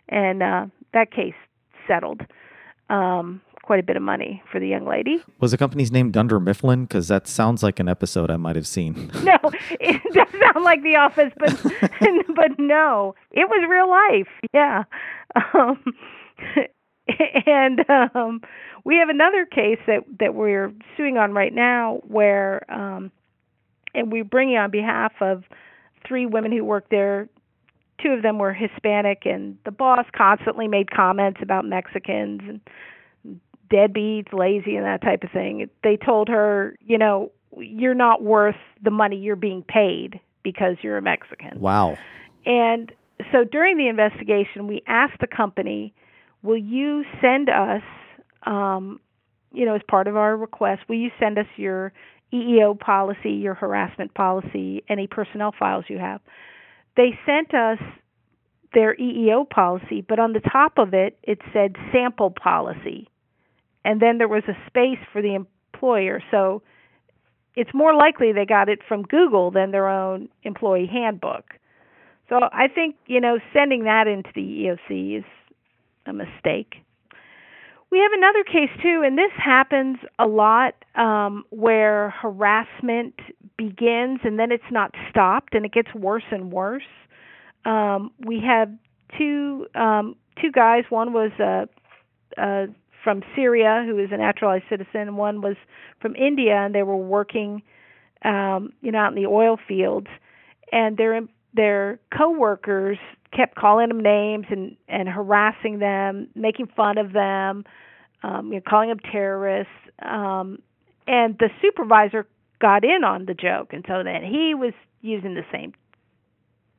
And 0.09 0.43
uh 0.43 0.67
that 0.95 1.13
case 1.13 1.35
settled. 1.87 2.23
Um 2.89 3.43
quite 3.65 3.81
a 3.81 3.83
bit 3.83 3.97
of 3.97 4.03
money 4.03 4.43
for 4.53 4.61
the 4.61 4.69
young 4.69 4.87
lady. 4.87 5.23
Was 5.41 5.51
the 5.51 5.59
company's 5.59 5.91
name 5.91 6.11
Dunder 6.11 6.39
Mifflin? 6.39 6.85
Because 6.85 7.09
that 7.09 7.27
sounds 7.27 7.63
like 7.63 7.81
an 7.81 7.89
episode 7.89 8.31
I 8.31 8.37
might 8.37 8.57
have 8.57 8.67
seen. 8.67 9.11
no, 9.25 9.37
it 9.81 10.03
does 10.13 10.41
sound 10.41 10.65
like 10.65 10.83
The 10.83 10.97
Office, 10.97 11.33
but 11.39 11.63
but 12.37 12.59
no, 12.59 13.15
it 13.33 13.49
was 13.49 13.67
real 13.69 13.91
life. 13.91 14.29
Yeah, 14.53 14.85
um, 15.55 15.83
and 17.47 17.89
um, 17.89 18.43
we 18.85 18.97
have 18.97 19.09
another 19.09 19.47
case 19.47 19.79
that 19.87 20.05
that 20.21 20.35
we're 20.35 20.73
suing 20.97 21.17
on 21.17 21.33
right 21.33 21.53
now, 21.53 22.01
where 22.07 22.71
um, 22.71 23.11
and 23.95 24.13
we're 24.13 24.25
bringing 24.25 24.57
on 24.57 24.71
behalf 24.71 25.13
of 25.21 25.45
three 26.07 26.27
women 26.27 26.53
who 26.53 26.65
work 26.65 26.91
there 26.91 27.29
two 28.03 28.11
of 28.11 28.23
them 28.23 28.39
were 28.39 28.53
Hispanic, 28.53 29.23
and 29.25 29.57
the 29.65 29.71
boss 29.71 30.05
constantly 30.17 30.69
made 30.69 30.91
comments 30.91 31.41
about 31.43 31.65
Mexicans 31.65 32.41
and 32.47 32.61
deadbeats, 33.75 34.33
lazy, 34.33 34.77
and 34.77 34.85
that 34.85 35.03
type 35.03 35.25
of 35.25 35.31
thing. 35.31 35.69
They 35.83 35.97
told 35.97 36.29
her, 36.29 36.77
you 36.81 36.99
know, 36.99 37.33
you're 37.57 37.95
not 37.95 38.23
worth 38.23 38.57
the 38.83 38.91
money 38.91 39.17
you're 39.17 39.37
being 39.37 39.63
paid 39.63 40.21
because 40.43 40.77
you're 40.83 40.97
a 40.97 41.03
Mexican. 41.03 41.61
Wow. 41.61 41.97
And 42.47 42.93
so 43.33 43.45
during 43.45 43.77
the 43.77 43.89
investigation, 43.89 44.67
we 44.67 44.83
asked 44.87 45.21
the 45.21 45.27
company, 45.27 45.95
will 46.43 46.59
you 46.59 47.05
send 47.21 47.49
us, 47.49 47.83
um, 48.45 49.01
you 49.53 49.65
know, 49.65 49.75
as 49.75 49.83
part 49.89 50.09
of 50.09 50.17
our 50.17 50.37
request, 50.37 50.83
will 50.89 50.97
you 50.97 51.11
send 51.19 51.39
us 51.39 51.47
your 51.57 51.93
EEO 52.33 52.79
policy, 52.79 53.31
your 53.31 53.55
harassment 53.55 54.15
policy, 54.15 54.85
any 54.89 55.07
personnel 55.07 55.55
files 55.59 55.85
you 55.89 55.99
have? 55.99 56.21
They 56.97 57.19
sent 57.25 57.55
us 57.55 57.79
their 58.75 58.95
EEO 58.97 59.49
policy, 59.49 60.05
but 60.07 60.19
on 60.19 60.33
the 60.33 60.41
top 60.41 60.79
of 60.79 60.95
it, 60.95 61.17
it 61.23 61.39
said 61.53 61.77
sample 61.93 62.31
policy 62.31 63.09
and 63.85 64.01
then 64.01 64.19
there 64.19 64.29
was 64.29 64.43
a 64.49 64.57
space 64.67 64.99
for 65.13 65.23
the 65.23 65.35
employer. 65.35 66.23
So 66.31 66.63
it's 67.55 67.71
more 67.75 67.95
likely 67.95 68.33
they 68.33 68.47
got 68.47 68.69
it 68.69 68.81
from 68.87 69.03
Google 69.03 69.51
than 69.51 69.71
their 69.71 69.89
own 69.89 70.29
employee 70.43 70.89
handbook. 70.91 71.55
So 72.29 72.41
I 72.53 72.69
think, 72.69 72.97
you 73.07 73.21
know, 73.21 73.39
sending 73.53 73.85
that 73.85 74.07
into 74.07 74.31
the 74.35 74.41
EEOC 74.41 75.19
is 75.19 75.25
a 76.07 76.13
mistake. 76.13 76.77
We 77.91 77.99
have 78.01 78.11
another 78.13 78.43
case 78.43 78.71
too, 78.83 79.03
and 79.07 79.17
this 79.17 79.31
happens 79.37 79.99
a 80.19 80.27
lot 80.27 80.75
um, 80.97 81.45
where 81.51 82.11
harassment 82.11 83.15
begins 83.57 84.21
and 84.25 84.39
then 84.39 84.51
it's 84.51 84.65
not 84.71 84.93
stopped 85.11 85.55
and 85.55 85.65
it 85.65 85.73
gets 85.73 85.95
worse 85.95 86.25
and 86.33 86.51
worse. 86.51 86.83
Um, 87.65 88.11
we 88.19 88.43
have 88.45 88.69
two 89.17 89.67
um, 89.75 90.17
two 90.43 90.51
guys. 90.51 90.85
One 90.89 91.13
was 91.13 91.31
a, 91.39 91.69
a 92.37 92.67
from 93.05 93.23
Syria 93.37 93.85
who 93.87 93.99
is 93.99 94.09
a 94.11 94.17
naturalized 94.17 94.65
citizen. 94.69 95.17
One 95.17 95.43
was 95.43 95.57
from 96.01 96.17
India, 96.17 96.57
and 96.57 96.75
they 96.75 96.83
were 96.83 96.97
working, 96.97 97.63
um, 98.25 98.73
you 98.81 98.91
know, 98.91 98.99
out 98.99 99.17
in 99.17 99.23
the 99.23 99.29
oil 99.29 99.59
fields, 99.69 100.09
and 100.73 100.97
their 100.97 101.21
their 101.55 102.01
coworkers 102.17 102.99
kept 103.37 103.55
calling 103.55 103.89
them 103.89 104.01
names 104.01 104.47
and 104.51 104.77
and 104.89 105.09
harassing 105.09 105.79
them, 105.79 106.29
making 106.35 106.69
fun 106.75 106.99
of 106.99 107.13
them, 107.13 107.65
um, 108.23 108.49
you 108.49 108.55
know, 108.55 108.63
calling 108.67 108.89
them 108.89 108.99
terrorists. 109.13 109.73
Um, 110.03 110.59
and 111.07 111.37
the 111.39 111.51
supervisor 111.61 112.27
got 112.61 112.83
in 112.83 113.05
on 113.05 113.27
the 113.27 113.35
joke, 113.35 113.73
and 113.73 113.85
so 113.87 114.03
then 114.03 114.23
he 114.23 114.55
was 114.55 114.73
using 115.03 115.35
the 115.35 115.45
same 115.53 115.75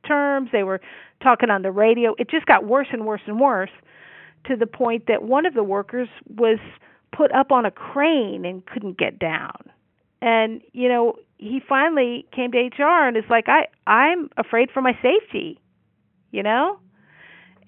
terms. 0.06 0.50
They 0.52 0.64
were 0.64 0.80
talking 1.22 1.50
on 1.50 1.62
the 1.62 1.70
radio. 1.70 2.14
It 2.18 2.28
just 2.28 2.46
got 2.46 2.64
worse 2.64 2.88
and 2.92 3.06
worse 3.06 3.20
and 3.26 3.40
worse 3.40 3.70
to 4.48 4.56
the 4.56 4.66
point 4.66 5.06
that 5.08 5.22
one 5.22 5.46
of 5.46 5.54
the 5.54 5.62
workers 5.62 6.08
was 6.28 6.58
put 7.16 7.32
up 7.32 7.52
on 7.52 7.64
a 7.64 7.70
crane 7.70 8.44
and 8.44 8.64
couldn't 8.66 8.98
get 8.98 9.18
down. 9.18 9.70
And 10.20 10.60
you 10.72 10.88
know, 10.88 11.16
he 11.38 11.60
finally 11.66 12.26
came 12.34 12.52
to 12.52 12.58
HR 12.58 13.06
and 13.06 13.16
is 13.16 13.24
like, 13.28 13.48
"I 13.48 13.66
I'm 13.86 14.30
afraid 14.36 14.70
for 14.70 14.80
my 14.80 14.96
safety." 15.02 15.60
You 16.30 16.42
know? 16.42 16.78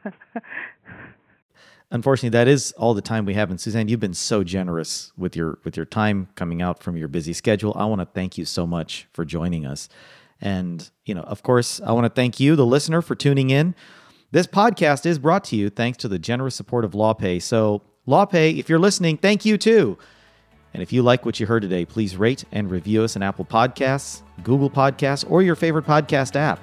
unfortunately, 1.91 2.37
that 2.37 2.47
is 2.47 2.71
all 2.73 2.93
the 2.93 3.01
time 3.01 3.25
we 3.25 3.33
have. 3.33 3.49
And 3.49 3.59
Suzanne, 3.59 3.87
you've 3.87 3.99
been 3.99 4.13
so 4.13 4.43
generous 4.43 5.11
with 5.17 5.35
your 5.35 5.59
with 5.63 5.75
your 5.77 5.85
time 5.85 6.29
coming 6.35 6.61
out 6.61 6.81
from 6.81 6.97
your 6.97 7.07
busy 7.07 7.33
schedule. 7.33 7.73
I 7.75 7.85
want 7.85 8.01
to 8.01 8.05
thank 8.05 8.37
you 8.37 8.45
so 8.45 8.65
much 8.65 9.07
for 9.13 9.25
joining 9.25 9.65
us. 9.65 9.89
And 10.41 10.89
you 11.05 11.13
know, 11.13 11.21
of 11.21 11.43
course, 11.43 11.81
I 11.81 11.91
want 11.91 12.05
to 12.05 12.09
thank 12.09 12.39
you, 12.39 12.55
the 12.55 12.65
listener, 12.65 13.01
for 13.01 13.15
tuning 13.15 13.49
in. 13.49 13.75
This 14.31 14.45
podcast 14.45 15.05
is 15.05 15.17
brought 15.17 15.43
to 15.45 15.55
you 15.55 15.69
thanks 15.69 15.97
to 15.99 16.07
the 16.07 16.19
generous 16.19 16.55
support 16.55 16.85
of 16.85 16.91
LawPay. 16.91 17.41
So, 17.41 17.81
LawPay, 18.07 18.59
if 18.59 18.69
you're 18.69 18.79
listening, 18.79 19.17
thank 19.17 19.43
you 19.43 19.57
too. 19.57 19.97
And 20.73 20.83
if 20.83 20.93
you 20.93 21.01
like 21.01 21.25
what 21.25 21.39
you 21.39 21.47
heard 21.47 21.63
today, 21.63 21.83
please 21.83 22.15
rate 22.15 22.45
and 22.51 22.69
review 22.69 23.03
us 23.03 23.15
on 23.15 23.23
Apple 23.23 23.45
Podcasts, 23.45 24.21
Google 24.43 24.69
Podcasts, 24.69 25.29
or 25.29 25.41
your 25.41 25.55
favorite 25.55 25.85
podcast 25.85 26.35
app. 26.35 26.59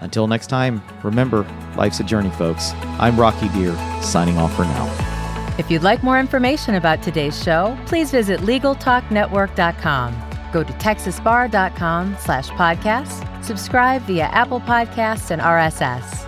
Until 0.00 0.26
next 0.26 0.48
time, 0.48 0.82
remember, 1.02 1.46
life's 1.76 2.00
a 2.00 2.04
journey, 2.04 2.30
folks. 2.30 2.72
I'm 2.98 3.18
Rocky 3.18 3.48
Dhir, 3.48 3.76
signing 4.02 4.38
off 4.38 4.54
for 4.54 4.64
now. 4.64 5.54
If 5.58 5.70
you'd 5.70 5.82
like 5.82 6.02
more 6.02 6.20
information 6.20 6.74
about 6.74 7.02
today's 7.02 7.42
show, 7.42 7.78
please 7.86 8.10
visit 8.10 8.40
LegalTalkNetwork.com. 8.40 10.22
Go 10.52 10.62
to 10.62 10.72
TexasBar.com 10.74 12.16
slash 12.20 12.48
podcasts, 12.50 13.44
subscribe 13.44 14.02
via 14.02 14.24
Apple 14.24 14.60
Podcasts 14.60 15.30
and 15.30 15.40
RSS. 15.40 16.26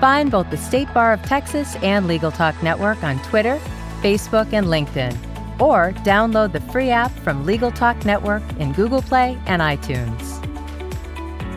Find 0.00 0.30
both 0.30 0.50
the 0.50 0.56
State 0.56 0.92
Bar 0.92 1.12
of 1.12 1.22
Texas 1.22 1.76
and 1.76 2.06
Legal 2.06 2.30
Talk 2.30 2.60
Network 2.62 3.02
on 3.04 3.18
Twitter, 3.22 3.60
Facebook, 4.02 4.52
and 4.52 4.66
LinkedIn, 4.66 5.16
or 5.60 5.92
download 6.02 6.52
the 6.52 6.60
free 6.60 6.90
app 6.90 7.12
from 7.20 7.46
Legal 7.46 7.70
Talk 7.70 8.04
Network 8.04 8.42
in 8.58 8.72
Google 8.72 9.02
Play 9.02 9.38
and 9.46 9.62
iTunes. 9.62 10.33